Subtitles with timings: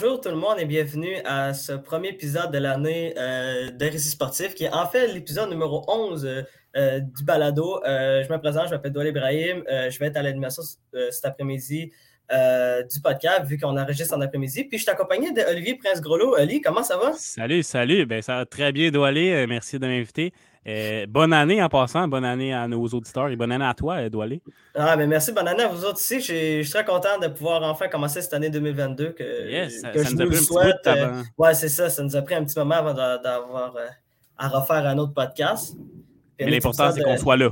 [0.00, 4.10] Bonjour tout le monde et bienvenue à ce premier épisode de l'année euh, de Récit
[4.10, 6.42] sportif qui est en fait l'épisode numéro 11 euh,
[6.76, 7.80] euh, du balado.
[7.84, 9.64] je me présente, je m'appelle Doual Ibrahim.
[9.66, 10.62] je vais être à l'animation
[11.10, 11.90] cet après-midi
[12.30, 14.62] du podcast vu qu'on enregistre en après-midi.
[14.66, 16.36] Puis je suis accompagné d'Olivier Prince-Grelot.
[16.38, 17.14] Oli, comment ça va?
[17.14, 18.06] Salut, salut.
[18.06, 19.46] Ben, ça va très bien, Doualé.
[19.48, 20.32] merci de m'inviter.
[20.68, 23.94] Euh, bonne année en passant, bonne année à nos auditeurs et bonne année à toi,
[23.94, 24.42] euh, Doualé.
[24.74, 26.20] Ah, ben merci, bonne année à vous autres aussi.
[26.20, 30.86] Je suis très content de pouvoir enfin commencer cette année 2022 que, je nous souhaite.
[30.86, 33.76] Euh, ouais, c'est ça, ça nous a pris un petit moment avant d'avoir
[34.36, 35.74] à refaire un autre podcast.
[36.38, 37.50] Mais l'important, c'est qu'on soit là.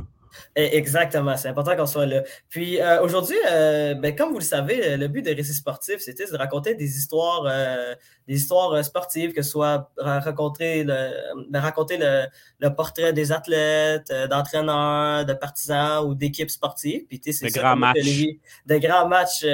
[0.55, 2.23] Eh, exactement, c'est important qu'on soit là.
[2.49, 6.27] Puis euh, aujourd'hui, euh, ben, comme vous le savez, le but de Récits sportifs, c'était
[6.31, 7.95] de raconter des histoires, euh,
[8.27, 15.35] des histoires sportives, que ce soit raconter le, raconter le, portrait des athlètes, d'entraîneurs, de
[15.35, 17.05] partisans ou d'équipes sportives.
[17.07, 18.27] Puis, de, grands matchs.
[18.67, 19.47] de grands matchs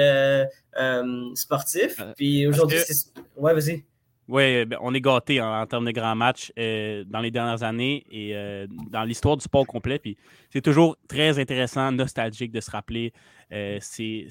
[1.35, 2.01] sportifs.
[2.15, 3.13] Puis aujourd'hui, c'est...
[3.35, 3.83] Ouais, vas-y.
[4.29, 8.05] Oui, ben, on est gâté en, termes de grands matchs euh, dans les dernières années
[8.09, 9.99] et euh, dans l'histoire du sport complet.
[9.99, 10.17] Puis
[10.51, 13.11] c'est toujours très intéressant, nostalgique de se rappeler
[13.51, 14.29] euh, ces,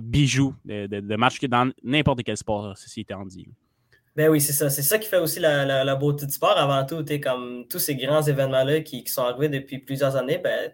[0.00, 3.46] bijoux de, matchs dans n'importe quel sport, ceci étant dit.
[4.16, 4.68] Ben oui, c'est ça.
[4.68, 6.56] C'est ça qui fait aussi la, beauté du sport.
[6.56, 10.70] Avant tout, comme tous ces grands événements-là qui, sont arrivés depuis plusieurs années, ben,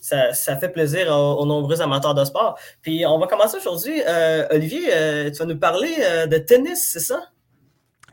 [0.00, 2.58] ça, fait plaisir aux, nombreux amateurs de sport.
[2.82, 4.02] Puis on va commencer aujourd'hui.
[4.50, 5.94] Olivier, tu vas nous parler
[6.26, 7.22] de tennis, c'est ça?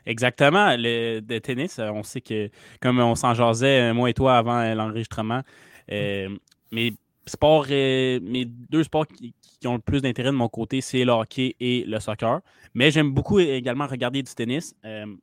[0.08, 0.73] Exactement.
[0.77, 2.50] Le tennis, on sait que,
[2.81, 5.41] comme on s'en jasait, euh, moi et toi, avant euh, l'enregistrement,
[5.91, 6.30] euh,
[6.72, 6.94] mes,
[7.25, 9.33] sports, mes deux sports qui,
[9.66, 12.39] ont le plus d'intérêt de mon côté, c'est le hockey et le soccer.
[12.73, 14.73] Mais j'aime beaucoup également regarder du tennis.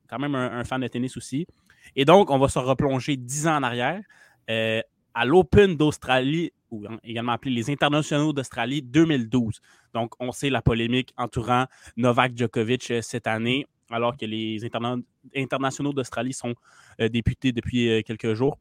[0.07, 1.47] quand même un, fan de tennis aussi.
[1.95, 4.01] Et donc, on va se replonger dix ans en arrière
[4.47, 9.61] à l'Open d'Australie, ou également appelé les Internationaux d'Australie 2012.
[9.93, 11.65] Donc, on sait la polémique entourant
[11.95, 14.59] Novak Djokovic cette année alors que les
[15.35, 16.55] internationaux d'Australie sont
[16.99, 18.57] euh, députés depuis euh, quelques jours.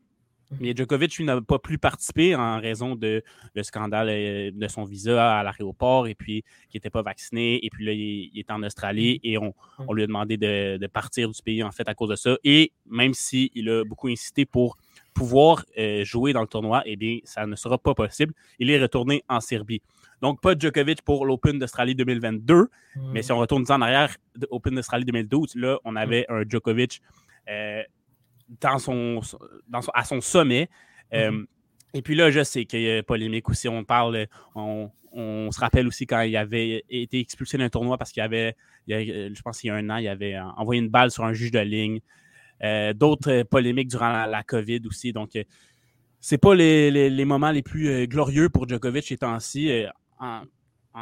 [0.51, 0.59] Mhm.
[0.61, 3.23] Mais Djokovic, lui, n'a pas pu participer en raison de
[3.55, 7.65] le scandale euh, de son visa à l'aéroport et puis qu'il n'était pas vacciné.
[7.65, 9.31] Et puis là, il, est en Australie mhm.
[9.31, 12.37] et on, lui a demandé de, partir du pays en fait à cause de ça.
[12.45, 14.77] Et même s'il a beaucoup insisté pour
[15.15, 15.65] pouvoir
[16.03, 18.35] jouer dans le tournoi, eh bien, ça ne sera pas possible.
[18.59, 19.81] Il est retourné en Serbie.
[20.25, 22.69] Donc, pas Djokovic pour l'Open d'Australie 2022.
[23.13, 24.17] Mais si on retourne en arrière,
[24.49, 27.03] Open d'Australie 2012, là, on avait un Djokovic
[27.51, 27.83] euh,
[28.59, 29.21] dans son,
[29.93, 30.71] à son sommet.
[31.13, 31.47] Euh, mm-hmm.
[31.93, 33.69] et puis là, je sais qu'il y a polémique aussi.
[33.69, 34.91] On parle, on,
[35.53, 38.57] se rappelle aussi quand il avait été expulsé d'un tournoi parce qu'il avait,
[38.89, 41.51] je pense qu'il y a un an, il avait envoyé une balle sur un juge
[41.51, 42.01] de ligne.
[42.63, 45.13] Euh, d'autres polémiques durant la, COVID aussi.
[45.13, 45.33] Donc,
[46.19, 49.85] c'est pas les, moments les plus glorieux pour Djokovic ces temps-ci
[50.19, 50.43] en,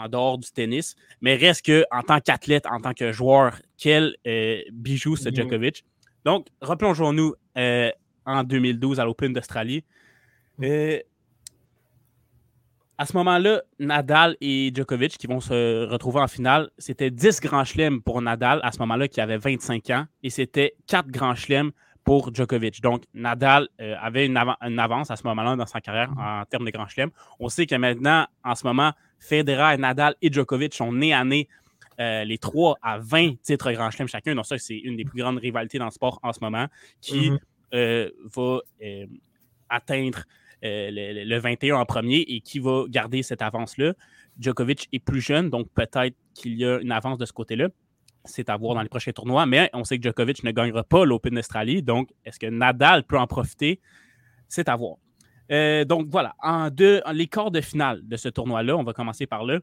[0.08, 0.96] dehors du tennis.
[1.20, 5.28] Mais reste que en tant qu'athlète, en tant que joueur, quel euh, bijou ce.
[5.30, 5.84] Djokovic.
[6.24, 7.90] Donc, replongeons-nous euh,
[8.24, 9.84] en 2012 à l'Open d'Australie.
[10.58, 10.64] Mhm.
[10.64, 10.98] Euh,
[12.98, 17.64] à ce moment-là, Nadal et Djokovic qui vont se retrouver en finale, c'était 10 grands
[17.64, 21.72] chelems pour Nadal à ce moment-là qui avait 25 ans et c'était 4 grands chelems
[22.04, 22.80] pour Djokovic.
[22.80, 26.18] Donc, Nadal euh, avait une, avance à ce moment-là dans sa carrière mhm.
[26.18, 27.10] en termes de Grand Chelem.
[27.38, 31.48] On sait que maintenant, en ce moment, Federer, Nadal et Djokovic sont nés à nez
[32.00, 34.34] euh, les trois à 20 titres Grand Chelem chacun.
[34.34, 36.66] Donc, ça, c'est une des plus grandes rivalités dans le sport en ce moment
[37.00, 37.38] qui mhm.
[37.74, 38.58] euh, va
[39.68, 40.24] atteindre
[40.64, 43.94] le, le, 21 en premier et qui va garder cette avance-là.
[44.38, 47.68] Djokovic est plus jeune, donc peut-être qu'il y a une avance de ce côté-là
[48.24, 51.04] c'est à voir dans les prochains tournois, mais on sait que Djokovic ne gagnera pas
[51.04, 53.80] l'Open d'Australie, donc est-ce que Nadal peut en profiter?
[54.48, 54.96] C'est à voir.
[55.50, 59.26] Euh, donc voilà, en deux, les quarts de finale de ce tournoi-là, on va commencer
[59.26, 59.58] par là.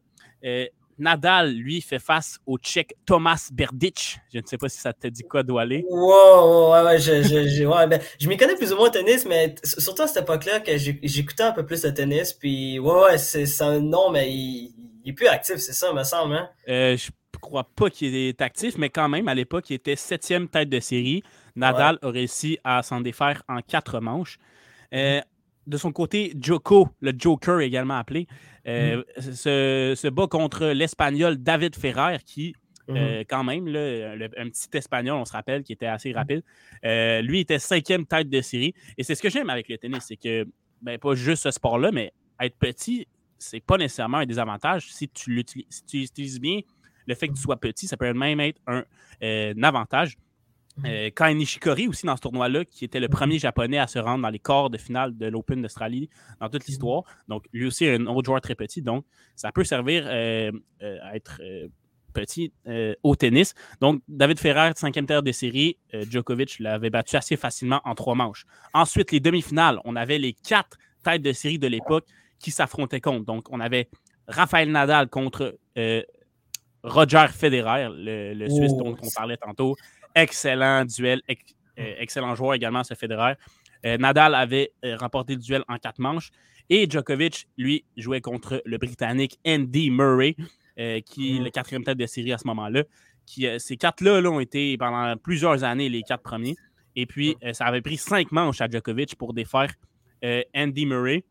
[0.46, 0.66] Euh,
[1.00, 4.20] Nadal, lui, fait face au Tchèque Thomas Berdic.
[4.34, 5.85] Je ne sais pas si ça te dit quoi d'où aller.
[5.90, 9.26] Wow, ouais, ouais, je, je, ouais, ben, je m'y connais plus ou moins au tennis,
[9.26, 12.34] mais surtout à cette époque-là que j'écoutais un peu plus de tennis.
[12.34, 14.73] Puis, ouais, ouais, c'est un nom, mais il,
[15.06, 16.35] il, est plus actif, c'est ça, me semble.
[16.35, 16.50] Hein?
[16.67, 20.47] Euh, je crois pas qu'il est actif, mais quand même, à l'époque, il était septième
[20.47, 21.23] tête de série.
[21.55, 24.37] Nadal a réussi à s'en défaire en quatre manches.
[24.93, 25.22] Euh,
[25.67, 28.28] de son côté, Joko, le Joker également appelé,
[28.67, 29.22] euh, mm.
[29.22, 32.55] se, bat contre l'Espagnol David Ferrer, qui,
[32.90, 33.26] euh, mm-hmm.
[33.29, 36.43] quand même, un petit Espagnol, on se rappelle, qui était assez rapide.
[36.84, 38.73] lui était cinquième tête de série.
[38.97, 40.47] Et c'est ce que j'aime avec le tennis, c'est que,
[40.82, 45.32] ben, pas juste ce sport-là, mais être petit, c'est pas nécessairement un désavantage si tu
[45.32, 46.61] l'utilises si tu utilises bien
[47.09, 48.84] le fait que tu sois petit, ça peut même être un,
[49.23, 50.17] euh, avantage.
[50.78, 50.85] Mhm.
[50.85, 53.14] Euh, Kai Nishikori aussi dans ce tournoi-là, qui était le mhm.
[53.14, 56.09] premier japonais à se rendre dans les quarts de finale de l'Open d'Australie
[56.40, 56.67] dans toute mhm.
[56.67, 57.03] l'histoire.
[57.28, 58.82] Donc, lui aussi, un autre joueur très petit.
[58.82, 59.03] Donc,
[59.35, 61.41] ça peut servir euh, à être
[62.09, 63.53] petit euh, au tennis.
[63.82, 68.16] Donc, David Ferrer, cinquième terre des séries, euh, Djokovic l'avait battu assez facilement en trois
[68.16, 68.46] manches.
[68.73, 72.06] Ensuite, les demi-finales, on avait les quatre têtes de série de l'époque
[72.40, 73.26] qui s'affrontaient contre.
[73.26, 73.90] Donc, on avait
[74.28, 76.02] Rafael Nadal contre euh,
[76.84, 79.76] Roger Federer, le, Suisse dont on parlait tantôt.
[80.16, 81.22] Excellent duel,
[81.78, 83.34] excellent joueur également, ce Federer.
[83.84, 86.29] Nadal avait remporté le duel en quatre manches.
[86.70, 90.35] Et Djokovic, lui, jouait contre le Britannique Andy Murray.
[90.79, 91.43] Euh, qui est mm.
[91.43, 92.84] le quatrième tête de série à ce moment-là.
[93.41, 96.55] Euh, ces quatre-là ont été pendant plusieurs années les quatre premiers.
[96.96, 97.47] Et puis, mm.
[97.47, 99.73] euh, ça avait pris cinq manches à Djokovic pour défaire
[100.55, 101.25] Andy Murray.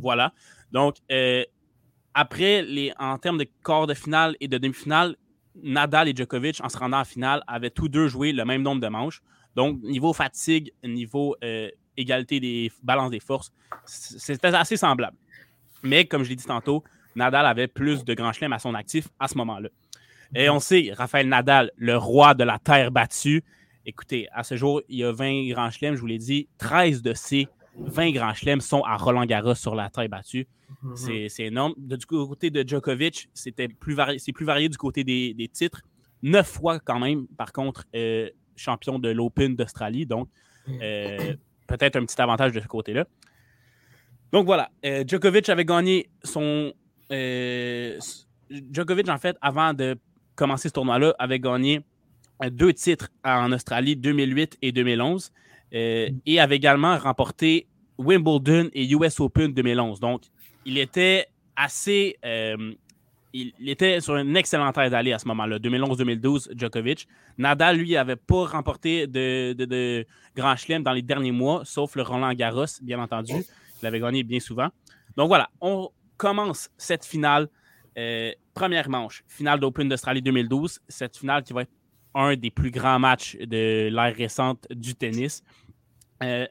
[0.00, 0.32] Voilà.
[0.72, 0.96] Donc,
[2.14, 5.16] après, les, en termes de quart de finale et de demi-finale,
[5.62, 8.80] Nadal et Djokovic, en se rendant en finale, avaient tous deux joué le même nombre
[8.80, 9.20] de manches.
[9.54, 11.36] Donc, niveau fatigue, niveau
[11.96, 13.52] égalité des balances des forces,
[13.84, 15.16] c'était assez semblable.
[15.82, 16.82] Mais, comme je l'ai dit tantôt,
[17.14, 19.68] Nadal avait plus de grands chelems à son actif à ce moment-là.
[20.34, 23.44] Et on sait, Raphaël Nadal, le roi de la terre battue.
[23.86, 26.48] Écoutez, à ce jour, il y a 20 grands chelems, je vous l'ai dit.
[26.58, 27.46] 13 de ces
[27.76, 30.46] 20 grands chelems sont à Roland Garros sur la terre battue.
[30.82, 31.28] Mhm.
[31.28, 31.74] C'est énorme.
[31.76, 35.82] du côté de Djokovic, c'était plus c'est plus varié du côté des, titres.
[36.22, 40.06] Neuf fois quand même, par contre, euh, champion de l'Open d'Australie.
[40.06, 40.28] Donc,
[40.68, 41.34] euh,
[41.66, 43.06] peut-être un petit avantage de ce côté-là.
[44.32, 46.72] Donc voilà, euh, Djokovic avait gagné son
[48.70, 49.96] Djokovic, en fait, avant de
[50.34, 51.80] commencer ce tournoi-là, avait gagné
[52.50, 55.30] deux titres en Australie, 2008 et 2011,
[55.74, 57.66] euh, et avait également remporté
[57.98, 60.00] Wimbledon et US Open 2011.
[60.00, 60.22] Donc,
[60.64, 61.26] il était
[61.56, 62.16] assez.
[63.32, 67.08] il était sur une excellente aide d'aller à ce moment-là, 2011-2012, Djokovic.
[67.38, 70.06] Nadal, lui, n'avait pas remporté de, de,
[70.36, 73.34] Grand Chelem dans les derniers mois, sauf le Roland Garros, bien entendu.
[73.82, 74.68] Il avait gagné bien souvent.
[75.16, 77.48] Donc voilà, on, commence cette finale.
[77.96, 80.80] Euh, première manche, finale d'Open d'Australie 2012.
[80.88, 81.72] Cette finale qui va être
[82.14, 85.42] un des plus grands matchs de l'ère récente du tennis.
[86.22, 86.46] Euh,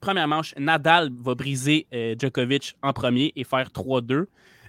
[0.00, 4.26] première manche, Nadal va briser euh, Djokovic en premier et faire 3-2.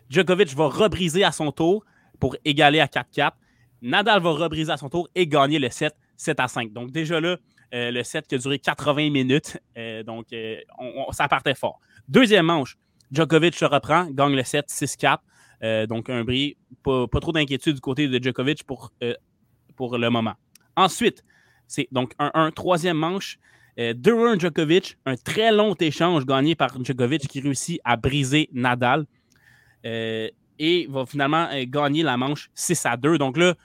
[0.10, 1.86] Djokovic va rebriser à son tour
[2.20, 3.32] pour égaler à 4-4.
[3.82, 6.74] Nadal va rebriser à son tour et gagner le 7, 7 à 5.
[6.74, 7.38] Donc déjà là,
[7.72, 9.58] le set qui a duré 80 minutes.
[10.06, 10.26] donc
[11.12, 11.80] ça partait fort.
[12.10, 12.78] Deuxième manche,
[13.12, 15.20] Djokovic se reprend, gagne le 7, 6-4.
[15.64, 19.14] Euh, donc, un bris, pas, trop d'inquiétude du côté de Djokovic pour, euh,
[19.76, 20.36] pour le moment.
[20.76, 21.24] Ensuite,
[21.68, 23.38] c'est donc un, un troisième manche.
[23.80, 29.06] 2-1 euh, Djokovic, un très long échange gagné par Djokovic qui réussit à briser Nadal
[29.84, 33.18] et va finalement gagner la manche 6 à 2.
[33.18, 33.56] Donc là,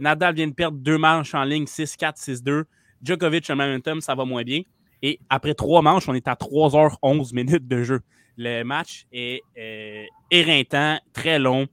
[0.00, 2.64] Nadal vient de perdre deux manches en ligne, 6-4, 6-2.
[3.02, 4.62] Djokovic, le momentum, ça va moins bien.
[5.02, 8.00] Et après trois manches, on est à 3h11 minutes de jeu.
[8.36, 11.66] Le match est euh, éreintant, très long.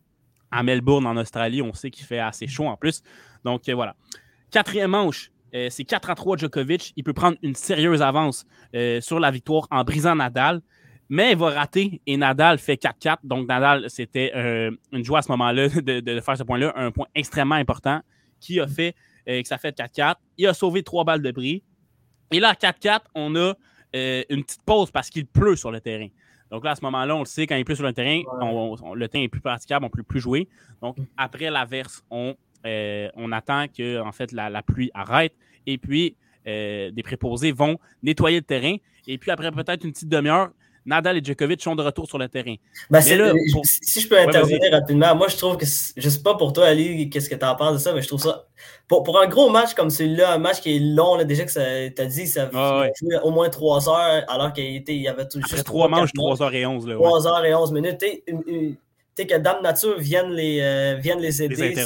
[0.51, 3.01] À Melbourne, en Australie, on sait qu'il fait assez chaud en plus.
[3.44, 3.95] Donc euh, voilà.
[4.51, 6.94] Quatrième manche, euh, c'est 4 à 3 Djokovic.
[6.95, 8.45] Il peut prendre une sérieuse avance
[9.01, 10.62] sur la victoire en brisant Nadal.
[11.07, 13.18] Mais il va rater et Nadal fait 4-4.
[13.24, 14.33] Donc Nadal, c'était
[14.92, 18.01] une joie à ce moment-là de, faire ce point-là, un point extrêmement important
[18.39, 18.96] qui a fait
[19.27, 20.15] que ça fait 4-4.
[20.38, 21.63] Il a sauvé trois balles de bris.
[22.31, 23.53] Et là, à 4-4, on a
[23.93, 26.08] une petite pause parce qu'il pleut sur le terrain.
[26.51, 29.08] Donc là, à ce moment-là, on le sait, quand il plus sur le terrain, le
[29.08, 30.48] terrain est plus praticable, on ne peut plus jouer.
[30.81, 31.05] Donc, mm.
[31.17, 35.34] après l'averse, on, euh, on attend que en fait, la, pluie arrête.
[35.67, 36.15] Et puis,
[36.48, 38.75] euh, des préposés vont nettoyer le terrain.
[39.07, 40.50] Et puis, après peut-être une petite demi-heure,
[40.86, 42.55] Nadal et Djokovic sont de retour sur le terrain.
[42.89, 46.67] Ben, si je peux intervenir rapidement, moi je trouve que, je sais pas pour toi
[46.67, 48.45] Ali, qu'est-ce que tu en penses de ça, mais je trouve ça,
[48.88, 51.89] pour, pour un gros match comme celui-là, un match qui est long, là, déjà que
[51.89, 52.88] tu as dit, ça ah,
[53.24, 55.63] au moins 3 heures, alors qu'il il y avait tout juste.
[55.63, 56.93] 3 manches, 3 h et 11.
[56.93, 57.98] 3 h et 11 minutes.
[57.98, 58.77] Tu
[59.17, 61.55] sais, que Dame Nature vienne les, euh, les aider.
[61.55, 61.86] Les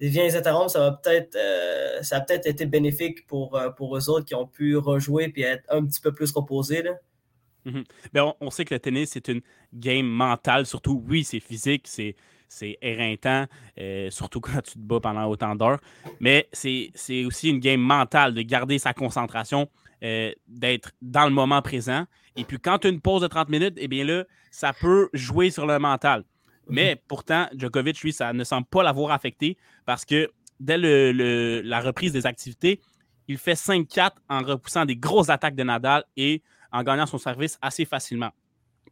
[0.00, 4.08] les interrompre, ça va peut-être euh, ça a peut-être été bénéfique pour, euh, pour eux
[4.08, 6.82] autres qui ont pu rejouer et être un petit peu plus reposés.
[6.82, 6.92] Là.
[7.66, 7.84] Mhm.
[8.12, 9.42] Ben, on, sait que le tennis, c'est une
[9.74, 12.16] game mentale, surtout, oui, c'est physique, c'est,
[12.48, 13.46] c'est éreintant,
[13.78, 15.80] euh, surtout quand tu te bats pendant autant d'heures,
[16.18, 16.90] mais c'est,
[17.26, 19.68] aussi une game mentale de garder sa concentration,
[20.48, 22.06] d'être dans le moment présent.
[22.34, 25.10] Et puis quand tu as une pause de 30 minutes, eh bien là, ça peut
[25.12, 26.24] jouer sur le mental.
[26.70, 27.00] Mais mhm.
[27.08, 29.58] pourtant, Djokovic, lui, ça ne semble pas l'avoir affecté
[29.90, 30.30] parce que
[30.60, 30.78] dès
[31.64, 32.80] la reprise des activités,
[33.26, 37.58] il fait 5-4 en repoussant des grosses attaques de Nadal et en gagnant son service
[37.60, 38.30] assez facilement.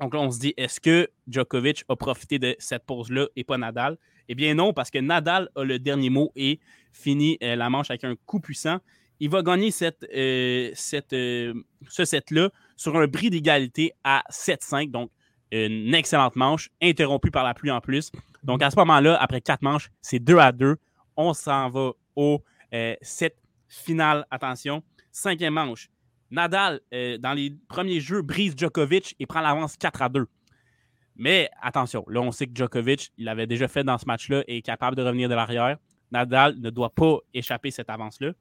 [0.00, 3.58] Donc là, on se dit, est-ce que Djokovic a profité de cette pause-là et pas
[3.58, 3.96] Nadal?
[4.28, 6.58] Eh bien non, parce que Nadal a le dernier mot et
[6.92, 8.78] finit euh, la manche avec un coup puissant.
[9.20, 11.54] Il va gagner cette, euh, cette, euh,
[11.88, 14.90] ce set-là sur un bris d'égalité à 7-5.
[14.90, 15.12] Donc,
[15.52, 18.10] une excellente manche, interrompue par la pluie en plus.
[18.42, 20.76] Donc à ce moment-là, après quatre manches, c'est 2 à 2.
[21.18, 24.24] On s'en va au euh, set final.
[24.30, 25.90] Attention, cinquième manche.
[26.30, 30.26] Nadal, euh, dans les premiers jeux, brise Djokovic et prend l'avance 4 à 2.
[31.16, 34.58] Mais attention, là, on sait que Djokovic, il avait déjà fait dans ce match-là et
[34.58, 35.76] est capable de revenir de l'arrière.
[36.12, 38.32] Nadal ne doit pas échapper cette avance-là.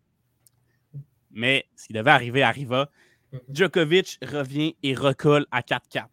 [1.32, 2.92] Mais s'il devait arriver, arriva.
[3.50, 6.06] Djokovic revient et recolle à 4-4.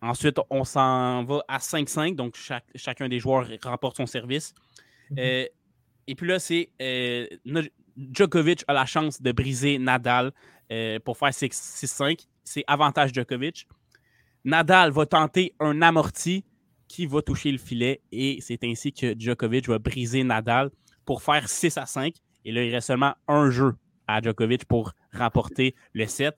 [0.00, 2.36] Ensuite, on s'en va à 5-5, donc
[2.74, 4.52] chacun des joueurs remporte son service.
[5.18, 5.46] Euh,
[6.06, 7.26] et puis là, c'est euh,
[7.96, 10.32] Djokovic a la chance de briser Nadal
[10.70, 12.26] euh, pour faire 6-5.
[12.44, 13.66] C'est avantage Djokovic.
[14.44, 16.44] Nadal va tenter un amorti
[16.88, 20.70] qui va toucher le filet et c'est ainsi que Djokovic va briser Nadal
[21.04, 22.14] pour faire 6 à 5.
[22.44, 23.74] Et là, il reste seulement un jeu
[24.06, 26.36] à Djokovic pour remporter le set.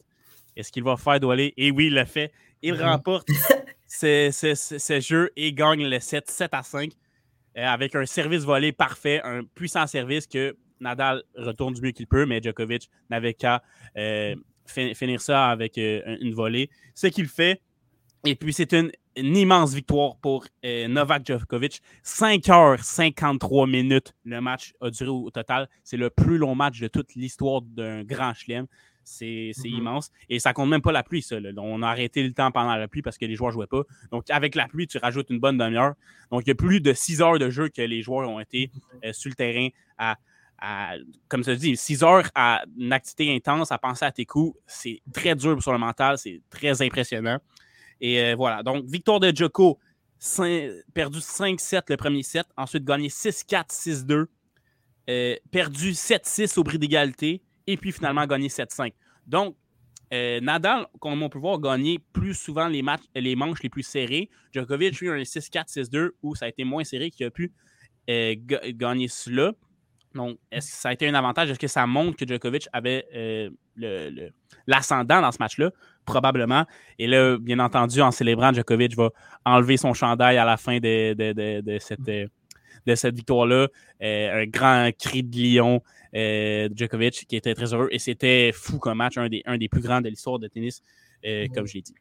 [0.57, 1.55] Est-ce qu'il va faire Doualé?
[1.57, 2.33] Et oui, il le fait.
[2.63, 3.29] Il remporte
[3.89, 7.04] ce, jeu et gagne le set 7 à 5 euh,
[7.57, 12.27] avec un service volé parfait, un puissant service que Nadal retourne du mieux qu'il peut,
[12.27, 13.63] mais Djokovic n'avait qu'à
[13.97, 14.35] euh,
[14.67, 16.71] finir ça avec euh, une volée.
[16.95, 17.61] Ce qu'il fait.
[18.25, 21.81] Et puis, c'est une, immense victoire pour Novak Djokovic.
[22.03, 25.69] 5 heures 53 minutes, le match a duré au total.
[25.85, 28.67] C'est le plus long match de toute l'histoire d'un grand chelem.
[29.05, 29.69] C'est mm-hmm.
[29.69, 30.11] immense.
[30.29, 31.37] Et ça compte même pas la pluie, ça.
[31.57, 33.83] On a arrêté le temps pendant la pluie parce que les joueurs ne jouaient pas.
[34.11, 35.95] Donc, avec la pluie, tu rajoutes une bonne demi-heure.
[36.31, 38.71] Donc, il y a plus de six heures de jeu que les joueurs ont été
[39.05, 39.69] euh, sur le terrain
[39.99, 40.17] à,
[41.29, 44.59] comme ça dit, six heures à une activité intense, à penser à tes coups.
[44.67, 46.19] C'est très dur sur le mental.
[46.19, 47.39] C'est très impressionnant.
[48.01, 48.63] Et euh, voilà.
[48.63, 49.79] Donc, victoire de Joko,
[50.95, 52.47] perdu 5-7 le premier set.
[52.57, 54.27] Ensuite, gagné 6-4, 6-2.
[55.11, 58.93] Euh, perdu 7-6 au bris d'égalité et puis finalement gagner 7-5.
[59.27, 59.57] Donc,
[60.13, 63.71] euh, Nadal, comme on peut voir, a gagné plus souvent les, matchs, les manches les
[63.71, 64.29] plus serrées.
[64.53, 67.53] Djokovic, lui, un 6-4, 6-2 où ça a été moins serré qu'il a pu
[68.11, 69.53] euh, gagner cela.
[70.15, 71.51] Donc, est-ce que ça a été un avantage?
[71.51, 73.51] Est-ce que ça montre que Djokovic avait euh,
[74.67, 75.73] l'ascendant dans ce match-là?
[76.05, 76.67] Probablement.
[77.01, 79.11] Et là, bien entendu, en célébrant, Djokovic va
[79.45, 82.09] enlever son chandail à la fin de, de cette,
[82.87, 83.69] de cette victoire-là.
[84.01, 85.83] un grand cri de lion
[86.15, 87.89] euh, Djokovic, qui était très heureux.
[87.91, 90.83] Et c'était fou comme match, un des, un des plus grands de l'histoire de tennis,
[91.27, 91.95] euh, comme je l'ai dit.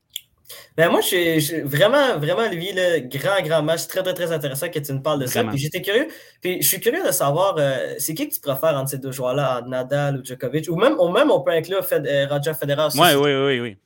[0.77, 4.69] Ben moi, je suis vraiment, vraiment, lui, le grand, grand match, très, très, très intéressant
[4.69, 5.43] que tu nous parles de ça.
[5.45, 6.07] Puis j'étais curieux.
[6.41, 9.11] Puis je suis curieux de savoir, euh, c'est qui que tu préfères entre ces deux
[9.11, 12.89] joueurs-là, Nadal ou Djokovic, ou même, ou même on peut inclure Fed, Roger Federer.
[12.95, 13.77] Oui, oui, oui, oui.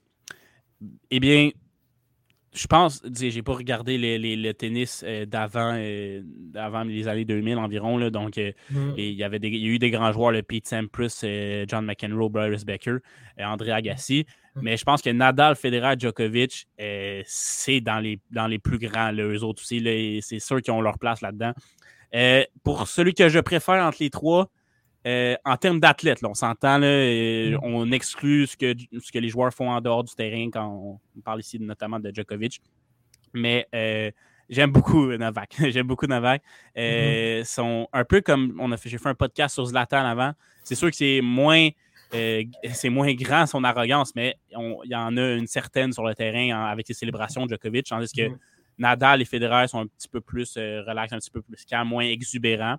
[1.10, 1.52] Eh bien,
[2.58, 7.98] je pense, j'ai pas regardé le tennis euh, d'avant euh, d'avant les années 2000 environ.
[7.98, 8.94] Là, donc, euh, mm.
[8.98, 11.24] il, y avait y a eu des grands joueurs, le Pete Sampras,
[11.68, 12.98] John McEnroe, Bryce Becker,
[13.40, 14.26] André Agassi.
[14.56, 14.60] Mm.
[14.62, 16.68] Mais je pense que Nadal, Federer, Djokovic,
[17.26, 19.14] c'est dans les, dans les plus grands.
[19.14, 21.54] eux autres aussi, c'est ceux qui ont leur place là-dedans.
[22.64, 24.50] pour celui que je préfère entre les trois,
[25.46, 27.60] en termes d'athlètes, on s'entend, mm.
[27.62, 31.22] on exclut ce que, ce que les joueurs font en dehors du terrain quand on,
[31.22, 32.62] parle ici notamment de Djokovic.
[33.34, 34.12] Mais euh,
[34.50, 35.56] j'aime beaucoup Novak.
[35.70, 36.42] j'aime beaucoup Novak.
[36.78, 37.46] Euh, mm-hmm.
[37.46, 40.34] sont un peu comme on a fait, j'ai fait un podcast sur Zlatan avant.
[40.64, 41.70] C'est sûr que c'est moins,
[42.14, 46.14] euh, c'est moins grand son arrogance, mais il y en a une certaine sur le
[46.14, 48.38] terrain avec les célébrations de Djokovic, tandis que mm-hmm.
[48.80, 52.04] Nadal et Federer sont un petit peu plus relax, un petit peu plus calme, moins
[52.04, 52.78] exubérants.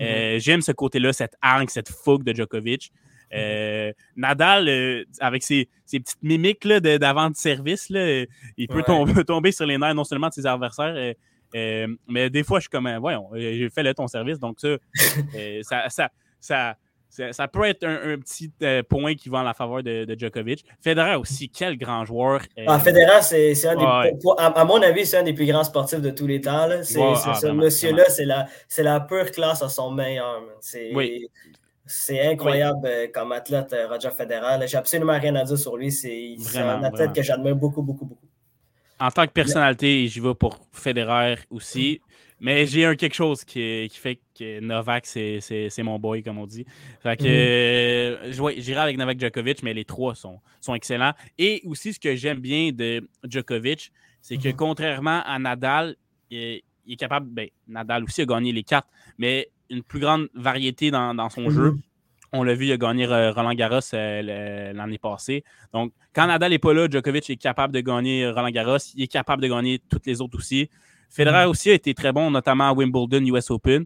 [0.00, 2.92] Euh, j'aime ce côté-là, cette hargne, cette fougue de Djokovic.
[3.34, 8.24] Euh, Nadal, euh, avec ses, petites mimiques d'avant de, service, là,
[8.56, 8.82] il peut
[9.26, 11.14] tomber, sur les nerfs non seulement de ses adversaires,
[11.52, 14.76] mais des fois, je suis comme, voyons, j'ai fait le ton service, donc ça,
[15.62, 16.10] ça, ça
[16.40, 16.76] ça,
[17.52, 20.64] peut être un, petit euh, point qui va en la faveur de, Djokovic.
[20.80, 22.42] Federer aussi, quel grand joueur.
[22.58, 26.00] Euh, ah, Federer, c'est un des, à, mon avis, c'est un des plus grands sportifs
[26.00, 26.68] de tous les temps.
[26.82, 28.46] C'est ah, ce monsieur-là, c'est la,
[28.78, 30.42] la pure classe à son meilleur.
[31.88, 34.66] C'est incroyable euh, comme athlète, Roger Federer.
[34.66, 35.92] J'ai absolument rien à dire sur lui.
[35.92, 38.26] C'est un athlète que j'admire beaucoup, beaucoup, beaucoup.
[38.98, 42.00] En tant que personnalité, j'y vais pour Federer aussi.
[42.38, 46.66] Mais j'ai un quelque chose qui, fait que Novak, c'est mon boy, comme on dit.
[47.00, 51.14] Fait que euh, j'irai avec Novak Djokovic, mais les trois sont, sont excellents.
[51.38, 53.90] Et aussi, ce que j'aime bien de Djokovic,
[54.20, 54.56] c'est que mhm.
[54.56, 55.96] contrairement à Nadal,
[56.30, 57.28] il, est capable.
[57.30, 58.88] Ben, Nadal aussi a gagné les quatre,
[59.18, 61.72] mais une plus grande variété dans, son jeu.
[61.72, 61.80] Mhm.
[62.32, 65.42] On l'a vu, il a gagné Roland Garros euh, l'année passée.
[65.72, 68.76] Donc, quand Nadal n'est pas là, Djokovic est capable de gagner Roland Garros.
[68.94, 70.68] Il est capable de gagner toutes les autres aussi.
[71.08, 71.48] Federer mm.
[71.48, 73.84] aussi a été très bon, notamment à Wimbledon, US Open.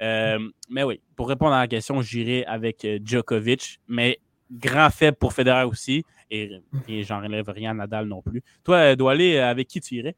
[0.00, 0.38] Euh,
[0.70, 4.18] mais oui, pour répondre à la question, j'irai avec euh, Djokovic, mais
[4.50, 6.04] grand faible pour Federer aussi.
[6.30, 6.50] et,
[6.88, 8.42] et j'en relève rien à Nadal non plus.
[8.64, 8.78] Toi,
[9.10, 10.16] aller avec qui tu irais?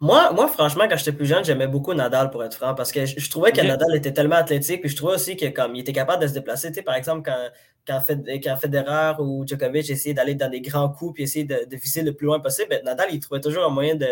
[0.00, 3.06] Moi, moi, franchement, quand j'étais plus jeune, j'aimais beaucoup Nadal, pour être franc, parce que
[3.06, 6.28] je, trouvais que Nadal était tellement athlétique, puis je trouvais aussi qu'il était capable de
[6.28, 6.68] se déplacer.
[6.68, 7.48] Tu sais, par exemple, quand,
[7.86, 8.02] quand,
[8.42, 12.12] quand Federer ou Djokovic essayaient d'aller dans des grands coups, puis essayer de, viser le
[12.14, 14.06] plus loin possible, ben, Nadal, il trouvait toujours un moyen de,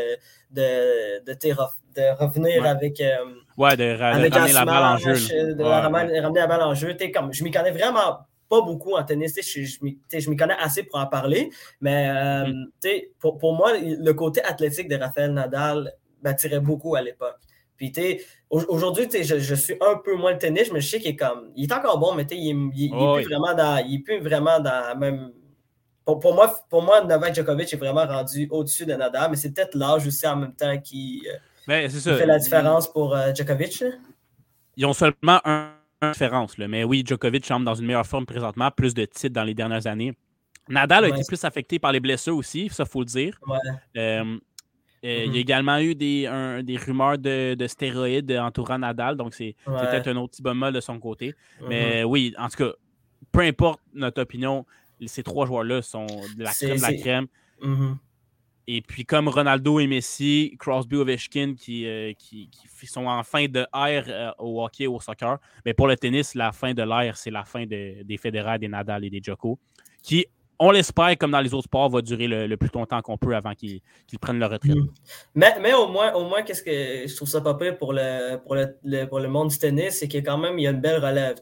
[0.50, 3.00] de, de, revenir avec.
[3.00, 3.16] Euh,
[3.56, 5.54] ouais, de, ramener la balle en jeu.
[5.54, 6.96] De ramener, la balle en jeu.
[7.12, 9.34] Comme, je m'y connais vraiment pas beaucoup en tennis.
[9.42, 11.50] Je, je, m'y connais assez pour en parler.
[11.80, 13.00] Mais euh, mm.
[13.18, 17.38] pour, pour, moi, le côté athlétique de Rafael Nadal m'attirait beaucoup à l'époque.
[17.90, 21.16] Puis, aujourd'hui, je, je suis un peu moins le tennis, mais je sais qu'il est
[21.16, 21.50] comme.
[21.56, 23.84] Il est encore bon, mais il, il, il, est plus vraiment dans.
[23.86, 25.32] Il est plus vraiment dans la même.
[26.04, 29.52] Pour, pour, moi, pour moi, Novak Djokovic est vraiment rendu au-dessus de Nadal, mais c'est
[29.52, 33.82] peut-être l'âge aussi en même temps qui, euh, ben, fait la différence pour euh, Djokovic.
[34.76, 35.70] Ils ont seulement un
[36.12, 36.58] différence.
[36.58, 36.68] Là.
[36.68, 39.86] Mais oui, Djokovic semble dans une meilleure forme présentement, plus de titres dans les dernières
[39.86, 40.14] années.
[40.68, 43.38] Nadal a été plus affecté par les blessures aussi, ça faut le dire.
[43.96, 44.38] Euh,
[45.04, 45.36] euh, il y a mm-hmm.
[45.36, 50.42] également eu des, des rumeurs de, stéroïdes entourant Nadal, donc c'est peut-être un autre petit
[50.42, 51.34] bon de son côté.
[51.68, 52.04] Mais mm-hmm.
[52.04, 52.72] oui, en tout cas,
[53.30, 54.64] peu importe notre opinion,
[55.06, 57.26] ces trois joueurs-là sont de la crème de la crème.
[57.62, 57.96] Mm-hmm.
[58.66, 62.48] Et puis, comme Ronaldo et Messi, Crosby, Ovechkin qui, euh, qui,
[62.86, 66.52] sont en fin de ère euh, au hockey, au soccer, mais pour le tennis, la
[66.52, 69.58] fin de l'ère, c'est la fin des Federer, des Nadal et des Djoko,
[70.02, 70.26] qui
[70.64, 73.52] on l'espère, comme dans les autres sports, va durer le, plus longtemps qu'on peut avant
[73.54, 73.80] qu'ils
[74.20, 74.76] prennent leur retraite.
[74.76, 74.88] Mm.
[75.34, 78.36] Mais, mais, au moins, au moins qu'est-ce que je trouve ça pas pire pour le,
[78.38, 80.80] pour le, pour le monde du tennis, c'est a quand même il y a une
[80.80, 81.36] belle relève.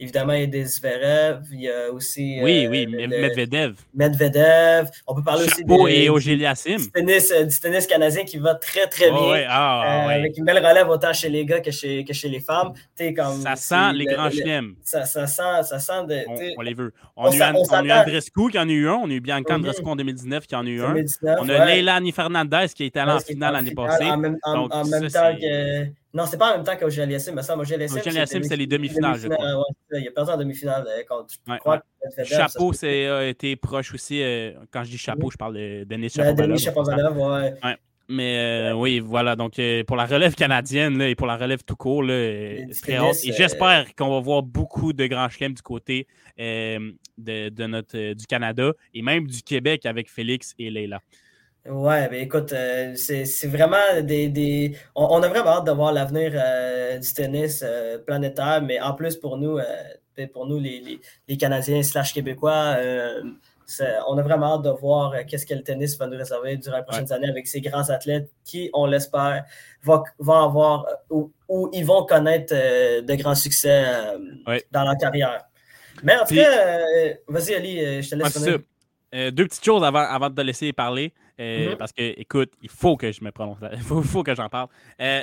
[0.00, 2.38] Évidemment, il y a des Zverev, il y a aussi.
[2.40, 3.74] Oui, euh, oui, Medvedev.
[3.92, 4.88] Medvedev.
[5.08, 6.76] On peut parler aussi de, et Ogiliassim.
[6.76, 9.44] Du tennis, euh, du tennis canadien qui va très, très bien.
[9.48, 12.38] Ah, euh, avec une belle relève autant chez les gars que chez, que chez les
[12.38, 12.74] femmes.
[13.16, 14.76] Comme, ça sent les grands chelems.
[14.84, 16.22] Ça, ça, sent, ça sent de,
[16.56, 16.92] on, les veut.
[17.16, 19.00] On, a eu Andrescu qui en a eu un.
[19.02, 19.56] On a eu Bianca.
[19.56, 20.94] Andrescu en 2019 qui en a eu un.
[21.40, 24.04] on a Leilani Fernandez qui a été allé en finale l'année passée.
[24.04, 24.68] En même, temps
[25.40, 25.86] que.
[26.18, 28.42] Non, c'est pas en même temps qu'au Aliassim, mais ça, au Aliassim.
[28.42, 29.64] c'est les demi-finales, je crois.
[29.92, 32.24] il a perdu en demi-finale euh.
[32.24, 34.20] Chapeau, c'est a été proche aussi.
[34.20, 36.34] Euh, quand je dis chapeau, je parle de Denis Chapeau.
[36.34, 37.54] Denis Chapeau-Valov, ouais.
[38.08, 39.36] Mais euh, oui, voilà.
[39.36, 43.12] Donc, pour la relève canadienne et pour la relève tout court, c'est très haut.
[43.12, 48.72] Et j'espère qu'on va voir beaucoup de grands chelems du côté de, notre, du Canada
[48.92, 51.00] et même du Québec avec Félix et Leila.
[51.68, 54.74] Ouais, ben écoute, euh, c'est vraiment des.
[54.94, 59.16] On, a vraiment hâte de voir l'avenir euh, du tennis euh, planétaire, mais en plus
[59.16, 59.58] pour nous,
[60.16, 62.76] ben, pour nous, les, Canadiens slash Québécois,
[64.08, 66.84] on a vraiment hâte de voir qu'est-ce que le tennis va nous réserver durant les
[66.84, 69.44] prochaines années avec ces grands athlètes qui, on l'espère,
[69.82, 71.30] vont, avoir ou,
[71.72, 73.84] ils vont connaître de grands succès
[74.70, 75.44] dans leur carrière.
[76.02, 76.78] Mais en tout cas,
[77.26, 79.32] vas-y Ali, je te laisse.
[79.32, 81.12] deux petites choses avant, avant de te laisser parler.
[81.40, 81.76] Euh, mm-hmm.
[81.76, 83.58] Parce que, écoute, il faut que je me prononce.
[83.72, 84.68] Il faut, que j'en parle.
[85.00, 85.22] Euh,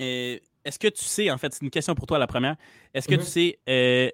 [0.00, 2.56] euh, est-ce que tu sais, en fait, c'est une question pour toi la première.
[2.92, 4.12] Est-ce que tu mm-hmm.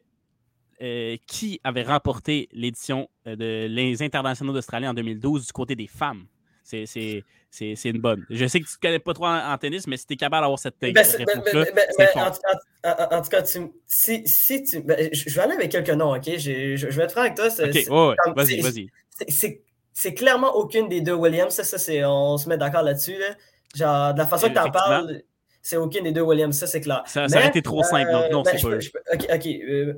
[0.79, 6.27] sais qui avait remporté l'édition de les internationaux d'Australie en 2012 du côté des femmes?
[6.63, 8.27] C'est une bonne.
[8.29, 10.43] Je sais que tu ne connais pas trop en, tennis, mais si tu es capable
[10.43, 11.65] d'avoir cette ben, ben, réponse-là,
[12.85, 16.25] en, en, tout cas, si, si tu, ben, je vais aller avec quelques noms, OK?
[16.25, 17.47] Je, je vais être franc avec toi.
[17.47, 18.89] OK, vas-y, vas-y.
[19.29, 19.63] C'est
[19.95, 21.55] c'est clairement aucune des deux Williams.
[21.55, 23.17] Ça, ça c'est, on se met d'accord là-dessus.
[23.75, 25.23] Genre, de la façon que tu en parles,
[25.63, 26.59] c'est aucune des deux Williams.
[26.59, 27.03] Ça, c'est clair.
[27.07, 28.11] Ça, a été trop simple.
[28.11, 29.15] Donc, non, ben, c'est pas.
[29.15, 29.47] ok, ok.
[29.47, 29.95] Euh,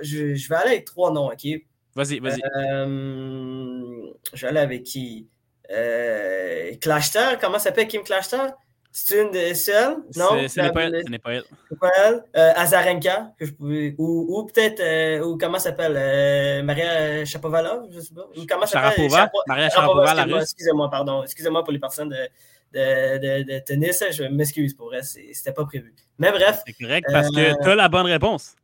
[0.00, 1.46] je, vais aller avec trois noms, ok?
[1.94, 2.40] Vas-y, vas-y.
[2.56, 5.28] Euh, je vais aller avec qui?
[5.70, 8.48] Euh, Clashter, comment s'appelle Kim Clashter?
[9.00, 9.96] C'est une de celles?
[10.16, 10.48] Non?
[10.48, 11.02] Ce n'est pas elle.
[11.06, 11.44] Ce n'est pas elle.
[11.80, 12.24] pas elle.
[12.36, 15.94] Euh, Azarenka, que je pouvais, ou, ou peut-être, euh, ou comment s'appelle?
[15.96, 18.26] Euh, Maria Chapovalov, je sais pas.
[18.36, 19.08] Ou comment s'appelle?
[19.46, 20.42] Maria Sharapova, la russe.
[20.42, 21.22] Excusez-moi, pardon.
[21.22, 22.28] Excusez-moi pour les personnes de,
[22.74, 24.02] de, de, de tennis.
[24.10, 25.04] Je m'excuse pour elle.
[25.04, 25.94] C'était pas prévu.
[26.18, 26.62] Mais bref.
[26.66, 28.56] C'est correct parce que tu as la bonne réponse.